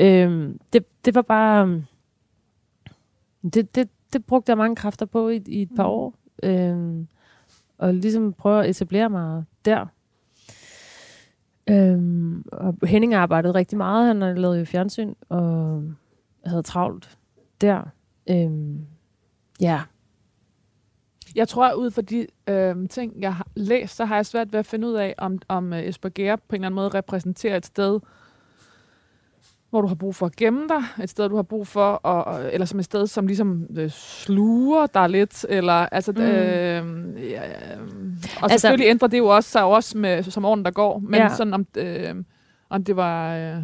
[0.00, 1.82] Øhm, det, det var bare, øhm,
[3.54, 5.90] det, det, det brugte jeg mange kræfter på i, i et par Mm.
[5.90, 7.08] år, øhm,
[7.78, 9.86] og ligesom prøve at etablere mig der.
[11.70, 15.82] Øhm, og Henning arbejdede rigtig meget, han lavet jo fjernsyn, og
[16.44, 17.18] havde travlt
[17.60, 17.82] der.
[18.30, 18.86] Øhm,
[19.60, 19.80] ja,
[21.34, 24.58] Jeg tror, ud fra de øh, ting, jeg har læst, så har jeg svært ved
[24.60, 27.66] at finde ud af, om, om øh, Esbjerg på en eller anden måde repræsenterer et
[27.66, 28.00] sted,
[29.70, 32.54] hvor du har brug for at gemme dig, et sted, du har brug for, at,
[32.54, 36.20] eller som et sted, som ligesom øh, sluger dig lidt, eller altså, Mm.
[36.22, 37.78] øh, ja, øh,
[38.36, 41.14] og Altså- selvfølgelig ændrer det jo også sig også med, som årene, der går, men
[41.14, 41.22] Ja.
[41.22, 41.34] ja.
[41.34, 42.14] sådan om, øh,
[42.70, 43.34] om det var...
[43.36, 43.62] Øh,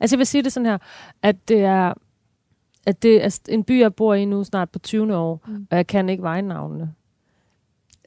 [0.00, 0.78] Altså jeg vil sige det sådan her,
[1.22, 1.94] at det er,
[2.86, 5.16] at det er en by, jeg bor i nu snart på 20.
[5.16, 5.40] år.
[5.46, 5.66] Mm.
[5.70, 6.92] og jeg kan ikke vejnavnene.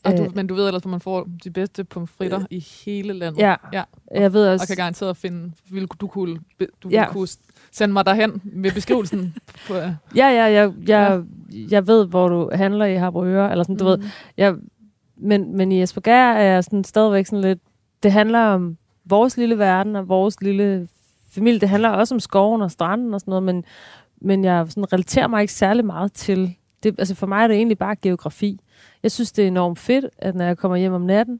[0.03, 0.35] Og du, Øh.
[0.35, 3.39] men du ved ellers, hvor man får de bedste pomfritter i hele landet.
[3.39, 3.83] Ja, Ja.
[4.15, 4.67] jeg ved Og også...
[4.67, 6.39] kan garanteret finde, vil du kunne,
[6.83, 7.01] du Ja.
[7.01, 7.11] ja.
[7.11, 7.27] kunne
[7.71, 9.35] sende mig derhen med beskrivelsen.
[9.67, 11.23] på, Ja, ja, jeg, jeg,
[11.71, 13.97] jeg ved, hvor du handler i Harboøre, eller sådan, du ved.
[13.97, 14.03] Mm.
[14.37, 14.55] Jeg,
[15.17, 17.59] men, men i Esbjerg er jeg sådan, stadigvæk sådan lidt...
[18.03, 20.87] Det handler om vores lille verden og vores lille
[21.31, 21.59] familie.
[21.59, 23.63] Det handler også om skoven og stranden og sådan noget, men,
[24.21, 26.55] men jeg sådan relaterer mig ikke særlig meget til...
[26.83, 28.59] Det, altså for mig er det egentlig bare geografi.
[29.03, 31.39] Jeg synes, det er enormt fedt, at når jeg kommer hjem om natten,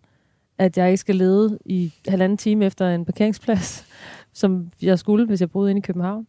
[0.57, 3.85] at jeg ikke skal lede i halvanden time efter en parkeringsplads,
[4.33, 6.27] som jeg skulle, hvis jeg boede inde i København.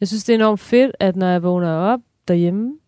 [0.00, 2.78] Jeg synes, det er enormt fedt, at når jeg vågner op derhjemme,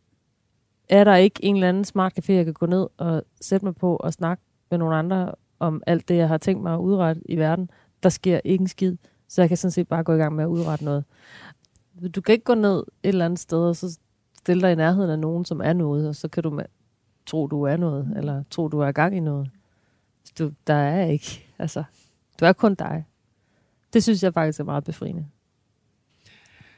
[0.89, 3.77] er der ikke en eller anden smart café, jeg kan gå ned og sætte mig
[3.77, 7.23] på og snakke med nogle andre om alt det, jeg har tænkt mig at udrette
[7.25, 7.71] i verden.
[8.03, 8.97] Der sker ikke en skid,
[9.29, 11.05] så jeg kan sådan set bare gå i gang med at udrette noget.
[12.15, 13.99] Du kan ikke gå ned et eller andet sted, og så
[14.39, 16.61] stille dig i nærheden af nogen, som er noget, og så kan du
[17.27, 19.51] tro, du er noget, eller tro, du er i gang i noget.
[20.39, 21.47] Du, der er ikke.
[21.59, 21.85] Altså,
[22.41, 23.05] du er kun dig.
[23.93, 25.27] Det synes jeg faktisk er meget befriende.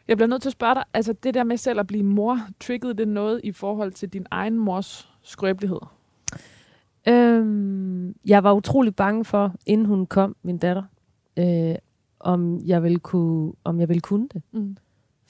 [0.08, 2.38] Jeg bliver nødt til at spørge dig, altså det der med selv at blive mor,
[2.60, 5.80] triggede det noget i forhold til din egen mors skrøbelighed?
[7.08, 10.82] Øhm, jeg var utrolig bange for, inden hun kom, min datter,
[11.36, 11.74] øh,
[12.20, 14.42] om, jeg ville kunne, om jeg ville kunne det.
[14.52, 14.76] Mm.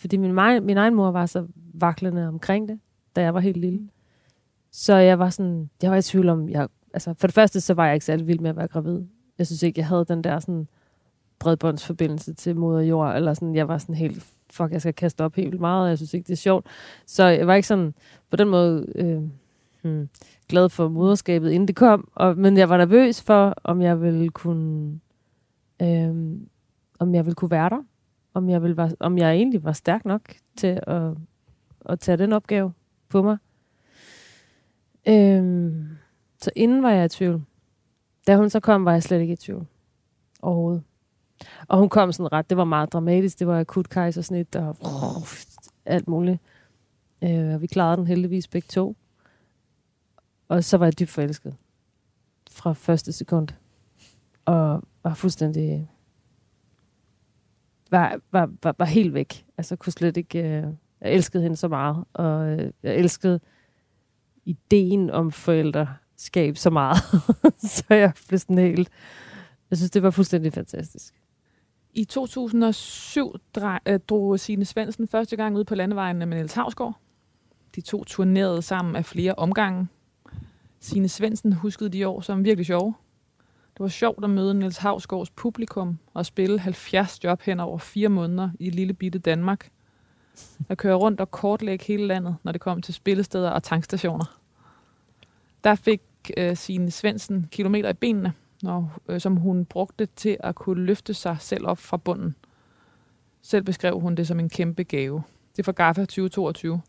[0.00, 2.80] Fordi min, min, min egen mor var så vaklende omkring det,
[3.16, 3.88] da jeg var helt lille.
[4.70, 7.74] Så jeg var sådan, jeg var i tvivl om, jeg, altså for det første, så
[7.74, 9.02] var jeg ikke særlig vild med at være gravid.
[9.38, 10.68] Jeg synes ikke, jeg havde den der sådan
[11.38, 15.34] bredbåndsforbindelse til moder jord, eller sådan, jeg var sådan helt, fuck, jeg skal kaste op
[15.34, 16.66] helt meget, og jeg synes ikke, det er sjovt.
[17.06, 17.94] Så jeg var ikke sådan,
[18.30, 19.22] på den måde, øh,
[19.82, 20.08] hmm,
[20.48, 24.28] glad for moderskabet, inden det kom, og, men jeg var nervøs for, om jeg ville
[24.28, 25.00] kunne,
[25.82, 26.38] øh,
[26.98, 27.84] om jeg ville kunne være der,
[28.34, 31.12] om jeg, ville være, om jeg egentlig var stærk nok til at,
[31.84, 32.72] at tage den opgave
[33.08, 33.36] på mig.
[35.08, 35.88] Øhm,
[36.38, 37.42] så inden var jeg i tvivl.
[38.26, 39.66] Da hun så kom, var jeg slet ikke i tvivl.
[40.42, 40.82] Overhovedet.
[41.68, 44.76] Og hun kom sådan ret, det var meget dramatisk, det var akut kejsersnit og
[45.84, 46.38] alt muligt.
[47.24, 48.96] Øh, vi klarede den heldigvis begge to.
[50.48, 51.54] Og så var jeg dybt forelsket.
[52.50, 53.48] Fra første sekund.
[54.44, 55.90] Og var fuldstændig
[57.90, 59.46] var, var, var, var helt væk.
[59.58, 60.38] Altså kunne slet ikke...
[60.38, 60.64] Øh,
[61.00, 63.40] jeg elskede hende så meget, og øh, jeg elskede
[64.44, 66.96] ideen om forældreskab så meget.
[67.76, 68.90] så jeg blev sådan helt...
[69.70, 71.14] Jeg synes, det var fuldstændig fantastisk.
[71.94, 77.00] I 2007 drej, øh, drog Signe Svendsen første gang ud på landevejen med Niels Havsgaard.
[77.74, 79.88] De to turnerede sammen af flere omgange.
[80.80, 82.94] Signe Svendsen huskede de år som virkelig sjove.
[83.80, 88.08] Det var sjovt at møde Niels Havsgaards publikum og spille 70 job hen over fire
[88.08, 89.70] måneder i lille bitte Danmark.
[90.68, 94.38] At køre rundt og kortlægge hele landet, når det kom til spillesteder og tankstationer.
[95.64, 96.00] Der fik
[96.36, 101.14] øh, Signe Svendsen kilometer i benene, når, øh, som hun brugte til at kunne løfte
[101.14, 102.34] sig selv op fra bunden.
[103.42, 105.22] Selv beskrev hun det som en kæmpe gave.
[105.56, 106.80] Det er fra GAFA 2022.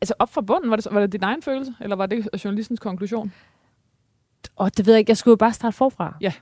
[0.00, 2.80] Altså op fra bunden, var det, var det din egen følelse, eller var det journalistens
[2.80, 3.32] konklusion?
[4.56, 6.16] Og det ved jeg ikke, jeg skulle jo bare starte forfra.
[6.20, 6.32] Ja.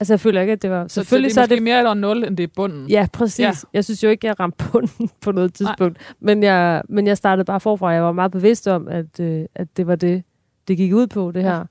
[0.00, 0.88] Altså, jeg føler ikke, at det var...
[0.88, 1.62] Så Selvfølgelig det så er er måske det...
[1.62, 2.88] mere eller nul, end det er bunden.
[2.90, 3.40] Ja, præcis.
[3.40, 3.46] Ja.
[3.46, 3.52] Ja.
[3.72, 6.14] Jeg synes jo ikke, jeg ramte bunden på noget tidspunkt.
[6.20, 7.88] Men jeg, men jeg startede bare forfra.
[7.90, 10.24] Jeg var meget bevidst om, at, øh, at det var det,
[10.68, 11.46] det gik ud på, det Ja.
[11.46, 11.64] her.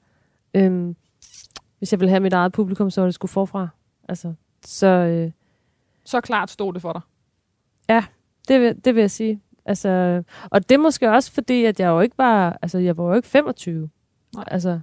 [0.53, 0.95] Øhm,
[1.77, 3.67] hvis jeg ville have mit eget publikum, så var det sgu forfra.
[4.09, 4.33] Altså,
[4.65, 5.31] så øh,
[6.05, 7.01] Så klart stod det for dig.
[8.47, 9.41] det, vil, det vil jeg sige.
[9.65, 12.57] Altså, og det er måske også fordi, at jeg jo ikke var...
[12.61, 13.89] Altså, jeg var jo ikke 25.
[14.35, 14.43] Nej.
[14.47, 14.79] Altså,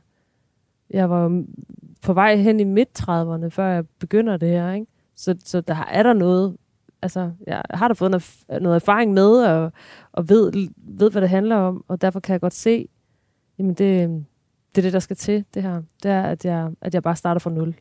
[0.90, 1.44] jeg var
[2.02, 4.86] på vej hen i midt-30'erne, før jeg begynder det her, ikke?
[5.14, 6.56] Så, så der er der noget...
[7.02, 9.72] Altså, jeg har da fået noget, noget erfaring med, og,
[10.12, 12.88] og ved, ved, hvad det handler om, og derfor kan jeg godt se,
[13.58, 14.08] jamen det,
[14.74, 15.82] det er det, der skal til, det her.
[16.02, 17.74] Det er, at jeg, at jeg bare starter fra nul.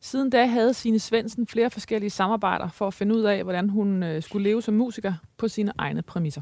[0.00, 4.02] Siden da havde Signe Svendsen flere forskellige samarbejder for at finde ud af, hvordan hun
[4.02, 6.40] øh, skulle leve som musiker på sine egne præmisser.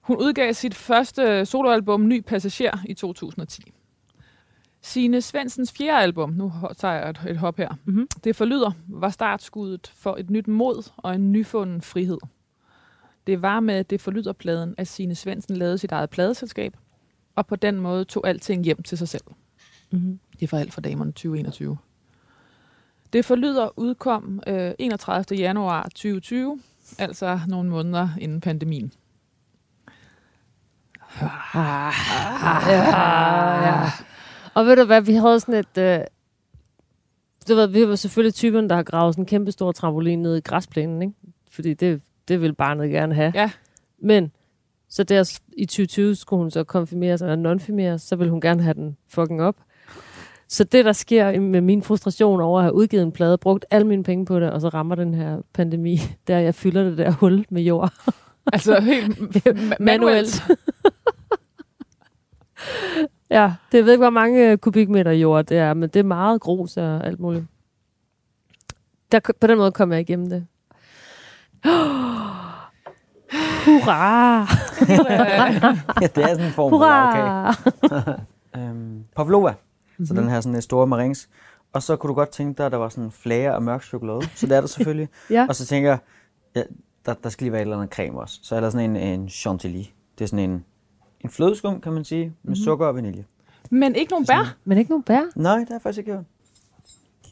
[0.00, 3.72] Hun udgav sit første soloalbum Ny Passager i 2010.
[4.88, 8.08] Signe Svendsens fjerde album, nu tager jeg et, et hop her, Mhm.
[8.24, 12.18] det forlyder, var startskuddet for et nyt mod og en nyfunden frihed.
[13.26, 16.76] Det var med det forlyderpladen, at Signe Svendsen lavede sit eget pladeselskab,
[17.34, 19.22] og på den måde tog alting hjem til sig selv.
[19.90, 20.18] Mm-hmm.
[20.32, 21.78] Det er for alt for damerne 2021.
[23.12, 25.38] Det forlyder udkom øh, 31.
[25.38, 26.60] januar 2020,
[26.98, 28.92] altså nogle måneder inden pandemien.
[31.54, 31.92] Ah,
[32.68, 32.80] ja,
[33.66, 33.90] ja.
[34.54, 35.78] Og ved du hvad, vi havde sådan et...
[35.78, 36.00] Øh,
[37.48, 40.36] du ved, vi var selvfølgelig typen, der har gravet sådan en kæmpe stor trampolin ned
[40.36, 41.14] i græsplænen, ikke?
[41.50, 43.32] Fordi det, det vil barnet gerne have.
[43.34, 43.50] Ja.
[43.98, 44.32] Men
[44.88, 48.74] så der i 2020 skulle hun så konfirmeres eller nonfirmeres, så vil hun gerne have
[48.74, 49.56] den fucking op.
[50.48, 53.86] Så det, der sker med min frustration over at have udgivet en plade, brugt alle
[53.86, 57.10] mine penge på det, og så rammer den her pandemi, der jeg fylder det der
[57.10, 57.92] hul med jord.
[58.52, 60.42] Altså helt ma- manuelt.
[63.30, 66.40] Ja, det ved ikke, hvor mange øh, kubikmeter jord det er, men det er meget
[66.40, 67.44] grus og alt muligt.
[69.12, 70.46] Der, på den måde kommer jeg igennem det.
[73.64, 74.40] Hurra!
[76.02, 76.76] Ja, det er sådan en form for.
[76.76, 77.54] Hurra!
[78.56, 80.06] Øhm, Pavlova, mm-hmm.
[80.06, 80.22] så Mhm.
[80.22, 81.28] den her sådan lidt store marings.
[81.72, 84.20] Og så kunne du godt tænke dig, at der var sådan flager af mørk chokolade.
[84.34, 85.08] Så det er der selvfølgelig.
[85.30, 85.46] Ja.
[85.48, 85.98] Og så tænker jeg,
[86.56, 86.62] ja,
[87.06, 88.38] der, der skal lige være et eller andet creme også.
[88.42, 89.82] Så er der sådan en, en chantilly.
[90.18, 90.64] Det er sådan en,
[91.24, 92.54] en flødeskum, kan man sige, med mm-hmm.
[92.56, 93.24] sukker og vanilje.
[93.70, 94.56] Men ikke nogen bær.
[94.64, 95.22] Men ikke nogen bær.
[95.36, 96.24] Nej, det har jeg faktisk ikke gjort.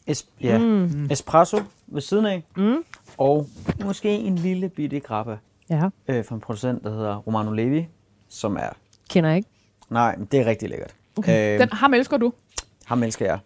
[0.07, 0.65] Es, ja, mm.
[0.65, 1.09] Mm.
[1.11, 1.57] espresso
[1.87, 2.45] ved siden af.
[2.57, 2.77] Mm.
[3.19, 3.47] Og
[3.85, 5.37] måske en lille bitte grappa
[5.71, 7.89] Ja, øh, fra en producent, der hedder Romano Levi,
[8.29, 8.69] som er...
[9.11, 9.49] kender jeg ikke.
[9.91, 10.95] Nej, men det er rigtig lækkert.
[11.17, 11.55] Okay.
[11.55, 12.33] Øh, Den, ham elsker du.
[12.85, 13.39] ham elsker jeg.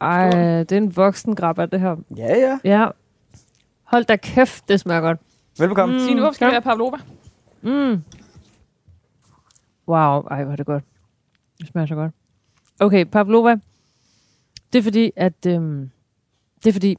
[0.00, 1.96] Ej, det er en voksen grabber, det her.
[2.16, 2.58] Ja, ja.
[2.64, 2.88] Ja.
[3.82, 5.18] Hold da kæft, det smager godt.
[5.58, 5.94] Velbekomme.
[5.94, 6.00] Mm.
[6.00, 6.06] Mm.
[6.06, 6.96] Signe, hvorfor skal vi have Pavlova?
[7.62, 8.02] Mm.
[9.88, 10.84] Wow, ej, hvor er det godt.
[11.58, 12.12] Det smager så godt.
[12.80, 13.56] Okay, Pavlova.
[14.72, 15.46] Det er fordi, at...
[15.46, 15.90] Øhm,
[16.64, 16.96] det er fordi,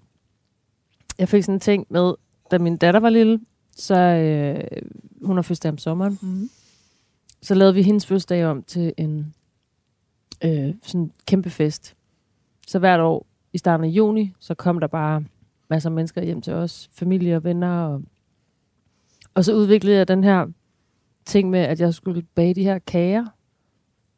[1.20, 2.14] jeg fik sådan en ting med,
[2.52, 3.40] da min datter var lille,
[3.76, 4.82] så øh,
[5.26, 6.50] hun har fødselsdag om sommeren, Mm.
[7.42, 9.34] så lavede vi hendes fødselsdag om til en
[10.44, 11.96] øh, sådan kæmpe fest.
[12.68, 15.24] Så hvert år i starten af juni, så kom der bare
[15.70, 17.84] masser af mennesker hjem til os, familie og venner.
[17.84, 18.04] Og,
[19.34, 20.48] og så udviklede jeg den her
[21.30, 23.26] ting med, at jeg skulle bage de her kager.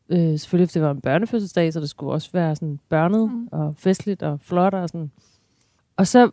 [0.10, 3.48] Øh, selvfølgelig, fordi det var en børnefødselsdag, så det skulle også være sådan børnet Mm.
[3.52, 5.12] og festligt og flot og sådan.
[5.98, 6.32] Og så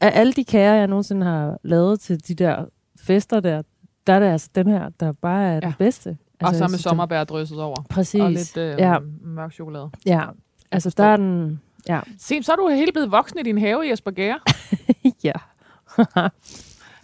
[0.00, 2.64] af alle de kager, jeg nogensinde har lavet til de der
[3.00, 3.62] fester der,
[4.06, 5.60] der er det altså den her, der bare er ja.
[5.60, 6.18] den bedste.
[6.40, 7.82] Og jeg så med synes, den- sommerbær drysset over.
[7.90, 8.20] Præcis.
[8.20, 9.90] Og lidt øh, ja, mørk chokolade.
[10.06, 10.22] ja.
[10.72, 11.60] Altså, der er den...
[11.88, 12.00] Ja.
[12.18, 14.38] Se, så er du helt blevet voksen i din have, Jesper Gære.
[15.24, 15.32] ja.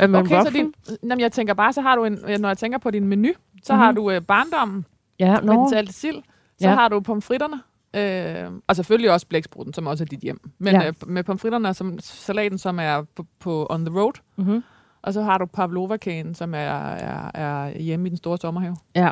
[0.02, 2.58] er man Okay, så din, jamen, jeg tænker bare, så har du en, når jeg
[2.58, 3.28] tænker på din menu,
[3.62, 3.80] så Mhm.
[3.82, 4.86] har du øh, barndommen
[5.18, 5.68] Ja, med den nå.
[5.70, 6.16] salte sild,
[6.60, 6.74] så Ja.
[6.74, 7.60] har du pomfritterne,
[7.96, 10.50] øh, og selvfølgelig også blæksprutten, som også er dit hjem.
[10.58, 10.86] Men Ja.
[10.88, 14.62] øh, med pomfritterne, som salaten, som er på, på on the road, Mm-hmm.
[15.02, 18.76] og så har du pavlova-kagen, som er, er, er hjemme i den store sommerhave.
[18.96, 19.10] Ja.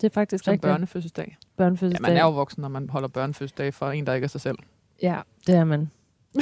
[0.00, 0.62] Det er faktisk som rigtigt.
[0.70, 1.36] børnefødselsdag.
[1.40, 2.08] Ja, Børnefødselsdag.
[2.10, 4.58] man er jo voksen, når man holder børnefødselsdag for en, der ikke er sig selv.
[5.02, 5.16] Ja,
[5.46, 5.90] det er man.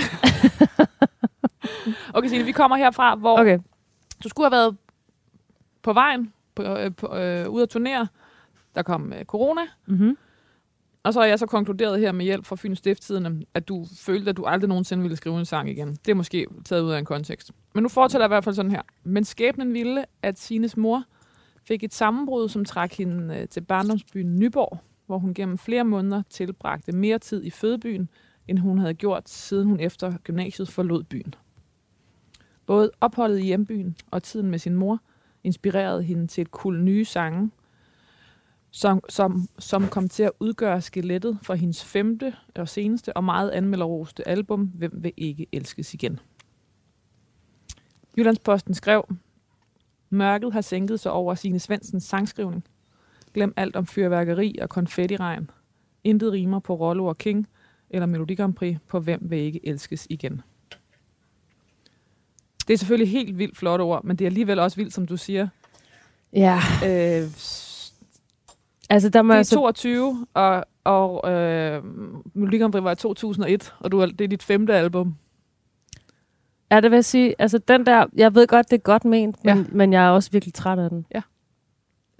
[2.15, 3.59] Okay, Signe, vi kommer herfra, hvor Okay.
[4.25, 4.77] Du skulle have været
[5.83, 8.07] på vejen, på, øh, på, øh, ude at turnere.
[8.75, 10.17] Der kom øh, corona, Mm-hmm.
[11.03, 14.31] og så har jeg så konkluderet her med hjælp fra Fyns Stifttidende, at du følte,
[14.31, 15.89] at du aldrig nogensinde ville skrive en sang igen.
[15.89, 17.53] Det er måske taget ud af en kontekst.
[17.75, 18.83] Men nu fortæller jeg i hvert fald sådan her.
[19.05, 21.05] Men skæbnen ville, at Sines mor
[21.65, 26.23] fik et sammenbrud, som trak hende øh, til barndomsbyen Nyborg, hvor hun gennem flere måneder
[26.31, 28.09] tilbragte mere tid i fødebyen,
[28.49, 31.35] end hun havde gjort, siden hun efter gymnasiet forlod byen.
[32.69, 35.01] Både opholdet i hjembyen og tiden med sin mor
[35.45, 37.51] inspirerede hende til et kul nye sange,
[38.71, 43.51] som, som, som kom til at udgøre skelettet for hendes femte og seneste og meget
[43.51, 46.21] anmelderoste album, Hvem vil ikke elskes igen.
[48.19, 49.09] Jyllandsposten skrev,
[50.11, 52.65] Mørket har sænket sig over sine Svendsens sangskrivning.
[53.35, 55.51] Glem alt om fyrværkeri og konfettiregn.
[56.05, 57.49] Intet rimer på Rollo og King
[57.91, 60.43] eller Melodi Grand Prix på Hvem vil ikke elskes igen.
[62.69, 65.17] Det er selvfølgelig helt vildt flotte ord, men det er alligevel også vildt, som du
[65.17, 65.49] siger.
[66.33, 67.23] Ja, Øh,
[68.91, 69.55] altså der må det er jeg så...
[69.55, 71.85] 22, og, og øh,
[72.35, 75.15] Melodi Grand Prix var i 2001, og du er, det er dit femte album.
[76.71, 79.45] Ja, det vil jeg sige, altså den der, jeg ved godt, det er godt ment,
[79.45, 79.65] men, Ja.
[79.73, 81.07] men jeg er også virkelig træt af den.
[81.15, 81.23] Ja.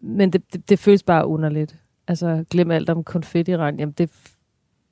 [0.03, 1.77] Men det, det, det føles bare underligt.
[2.09, 4.15] Altså, glem alt om konfetti Jamen, det er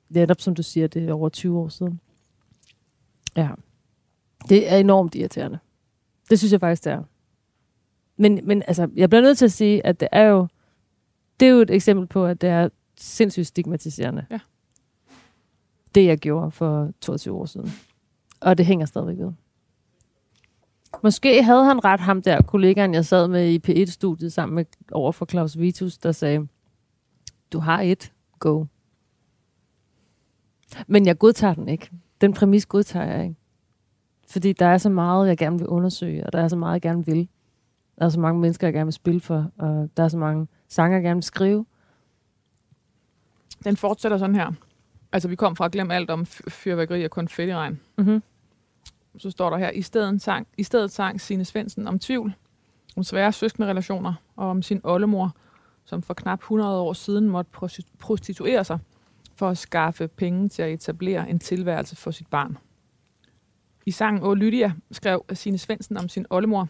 [0.09, 1.99] netop, som du siger, det er over 20 år siden.
[3.35, 3.49] Ja.
[4.49, 5.59] Det er enormt irriterende.
[6.29, 7.03] Det synes jeg faktisk, det er.
[8.17, 10.47] Men, men altså, jeg bliver nødt til at sige, at det er jo,
[11.39, 14.25] det er jo et eksempel på, at det er sindssygt stigmatiserende.
[14.31, 14.39] Ja.
[15.95, 17.71] Det, jeg gjorde for 22 år siden.
[18.41, 19.31] Og det hænger stadigvæk ved.
[21.03, 25.11] Måske havde han ret ham der, kollegaen, jeg sad med i P1-studiet sammen med over
[25.11, 26.47] for Claus Vitus, der sagde,
[27.51, 28.65] du har et, go.
[30.87, 31.91] Men jeg godtager den ikke.
[32.21, 33.35] Den præmis godtager jeg ikke.
[34.29, 36.81] Fordi der er så meget, jeg gerne vil undersøge, og der er så meget, jeg
[36.81, 37.29] gerne vil.
[37.99, 40.47] Der er så mange mennesker, jeg gerne vil spille for, og der er så mange
[40.67, 41.65] sange, jeg gerne vil skrive.
[43.63, 44.51] Den fortsætter sådan her.
[45.11, 47.79] Altså, vi kom fra at glemme alt om fyrværkeri og konfettiregn.
[47.97, 48.23] Mm-hmm.
[49.17, 52.33] Så står der her, i stedet sang, i stedet sang Signe Svendsen om tvivl,
[52.97, 55.35] om svære søskende relationer og om sin oldemor,
[55.85, 58.79] som for knap 100 år siden måtte prosti- prostituere sig
[59.35, 62.57] for at skaffe penge til at etablere en tilværelse for sit barn.
[63.87, 66.67] I sangen Åh Lydia skrev Signe Svendsen om sin oldemor,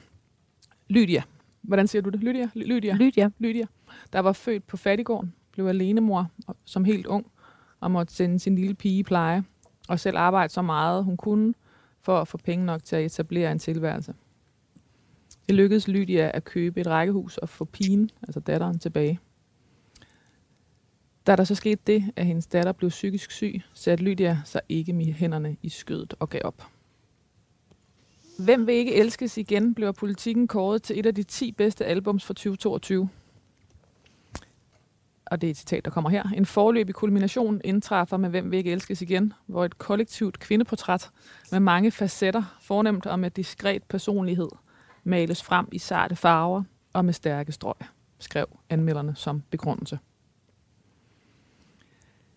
[0.89, 1.23] Lydia.
[1.61, 2.23] Hvordan siger du det?
[2.23, 2.49] Lydia?
[2.53, 2.95] Ly- Lydia?
[2.95, 3.29] Lydia.
[3.39, 3.65] Lydia,
[4.13, 6.31] der var født på fattigården, blev alenemor
[6.65, 7.31] som helt ung,
[7.79, 9.43] og måtte sende sin lille pige i pleje,
[9.89, 11.53] og selv arbejde så meget hun kunne,
[12.01, 14.13] for at få penge nok til at etablere en tilværelse.
[15.47, 19.19] Det lykkedes Lydia at købe et rækkehus og få pigen, altså datteren, tilbage.
[21.27, 24.93] Da der så skete det, at hendes datter blev psykisk syg, satte Lydia sig ikke
[24.93, 26.67] med hænderne i skødet og gav op.
[28.39, 32.25] Hvem vil ikke elskes igen, blev politikken kåret til et af de 10 bedste albums
[32.25, 33.09] for 2022.
[35.25, 36.23] Og det er et citat, der kommer her.
[36.23, 41.09] En forløbig kulmination indtræffer med Hvem vil ikke elskes igen, hvor et kollektivt kvindeportræt
[41.51, 44.49] med mange facetter, fornemt og med diskret personlighed,
[45.03, 46.63] males frem i sarte farver
[46.93, 47.75] og med stærke strøg,
[48.19, 49.99] skrev anmelderne som begrundelse.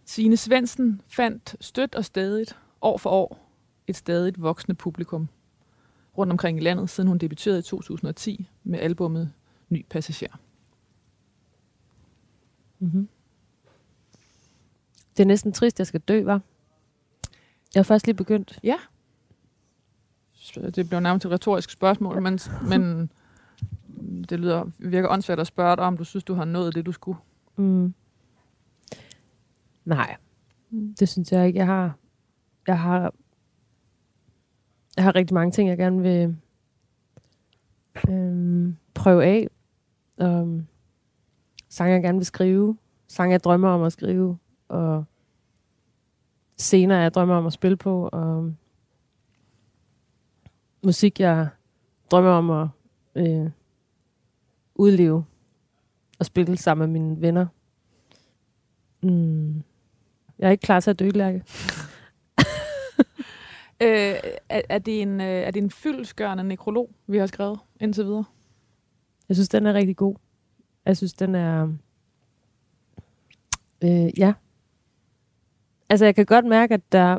[0.04, 3.50] Signe Svendsen fandt stødt og stadigt, år for år,
[3.86, 5.28] et stadigt voksende publikum
[6.20, 9.32] rundt omkring i landet, siden hun debuterede i 2010 med albummet
[9.68, 10.36] Ny Passager.
[12.78, 13.08] Mm-hmm.
[15.16, 16.40] Det er næsten trist, jeg skal dø, var.
[17.74, 18.58] Jeg har først lige begyndt.
[20.32, 23.10] Så Det bliver nærmest et retorisk spørgsmål, men, men
[24.28, 26.92] det lyder, virker åndssvagt at spørge dig, om du synes, du har nået det, du
[26.92, 27.18] skulle.
[27.56, 27.94] Mm.
[29.84, 30.16] Nej,
[30.70, 31.58] det synes jeg ikke.
[31.58, 31.96] Jeg har,
[32.66, 33.14] jeg har,
[35.00, 36.36] jeg har rigtig mange ting, jeg gerne vil
[38.08, 39.48] øhm, prøve af.
[40.18, 40.62] Og
[41.68, 42.76] sange, jeg gerne vil skrive.
[43.08, 44.38] Sange, jeg drømmer om at skrive.
[44.68, 45.04] Og
[46.56, 48.08] scener, jeg drømmer om at spille på.
[48.12, 48.54] Og
[50.82, 51.48] musik, jeg
[52.10, 52.68] drømmer om at
[53.14, 53.50] øh,
[54.74, 55.24] udleve
[56.18, 57.46] og spille sammen med mine venner.
[59.02, 59.54] Mm.
[60.38, 61.44] Jeg er ikke klar til at dø, Lærke.
[63.82, 64.14] Øh,
[64.48, 68.24] er, er, det en, øh, er det en fyldskørende nekrolog, vi har skrevet indtil videre?
[69.28, 70.14] Jeg synes, den er rigtig god.
[70.84, 71.68] Jeg synes, den er...
[73.84, 74.32] Øh, ja.
[75.88, 77.18] Altså, jeg kan godt mærke, at der...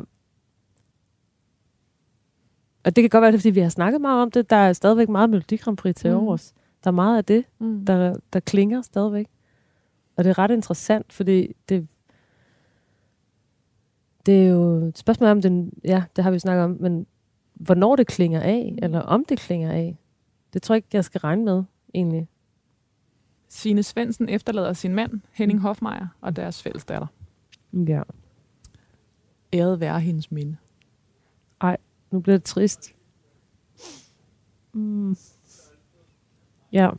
[2.84, 4.50] Og det kan godt være, det er, fordi vi har snakket meget om det.
[4.50, 6.16] Der er stadigvæk meget Melodi Grand Prix til Mm.
[6.16, 6.54] overs.
[6.84, 7.86] Der er meget af det, Mm.
[7.86, 9.26] der, der klinger stadigvæk.
[10.16, 11.88] Og det er ret interessant, fordi det,
[14.26, 17.06] det er jo et spørgsmål om, den, ja, det har vi snakket om, men
[17.54, 19.98] hvornår det klinger af, eller om det klinger af,
[20.52, 21.64] det tror jeg ikke, jeg skal regne med,
[21.94, 22.28] egentlig.
[23.48, 27.06] Signe Svendsen efterlader sin mand, Henning Hofmeier, og deres fælles datter.
[27.72, 28.02] Ja.
[29.52, 30.56] Æret være hendes minde.
[32.12, 32.94] Nu bliver det trist.
[34.72, 35.16] Mm.
[36.72, 36.90] Ja.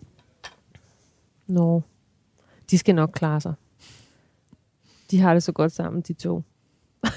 [1.47, 1.81] Nå.
[2.71, 3.53] De skal nok klare sig.
[5.11, 6.43] De har det så godt sammen, de to.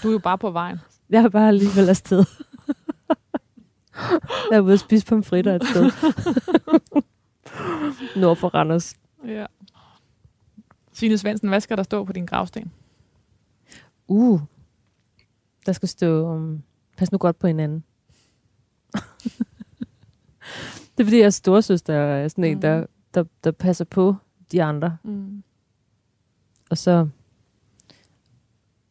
[0.03, 0.79] Du er jo bare på vejen.
[1.11, 2.25] Jeg er bare alligevel afsted.
[4.51, 5.91] jeg er ude at spise pomfritter et sted.
[8.21, 8.95] Nord for Randers.
[9.27, 9.47] Ja.
[10.93, 12.73] Signe Svendsen, hvad skal der stå på din gravsten?
[14.09, 14.41] Uh.
[15.67, 16.63] Der skal stå, um,
[16.97, 17.85] pas nu godt på hinanden.
[20.97, 24.17] det er fordi, jeg er storsøster, og er sådan en, der, der, der passer på
[24.53, 24.97] de andre.
[25.05, 25.43] Mm.
[26.71, 27.09] Og så,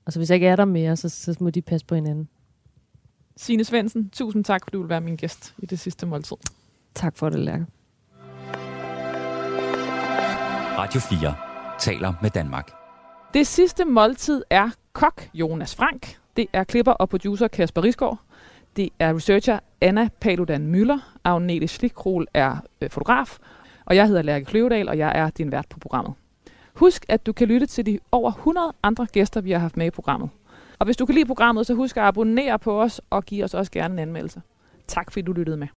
[0.06, 2.30] og så hvis jeg ikke er der mere, så, så må de passe på hinanden.
[3.38, 6.38] Signe Svendsen, tusind tak, fordi du vil være min gæst i det sidste måltid.
[6.95, 7.66] Tak for det, Lærke.
[10.78, 11.36] Radio 4
[11.80, 12.72] taler med Danmark.
[13.34, 16.18] Det sidste måltid er kok Jonas Frank.
[16.38, 18.20] Det er klipper og producer Kasper Risgaard.
[18.76, 21.18] Det er researcher Anna Paludan Møller.
[21.24, 23.38] Agnete Schlikrol er øh, fotograf.
[23.86, 26.14] Og jeg hedder Lærke Kløvedal, og jeg er din vært på programmet.
[26.76, 29.86] Husk, at du kan lytte til de over 100 andre gæster, vi har haft med
[29.86, 30.30] i programmet.
[30.80, 33.53] Og hvis du kan lide programmet, så husk at abonnere på os og give os
[33.53, 34.41] også gerne en anmeldelse.
[34.88, 35.67] Tak fordi du lyttede med.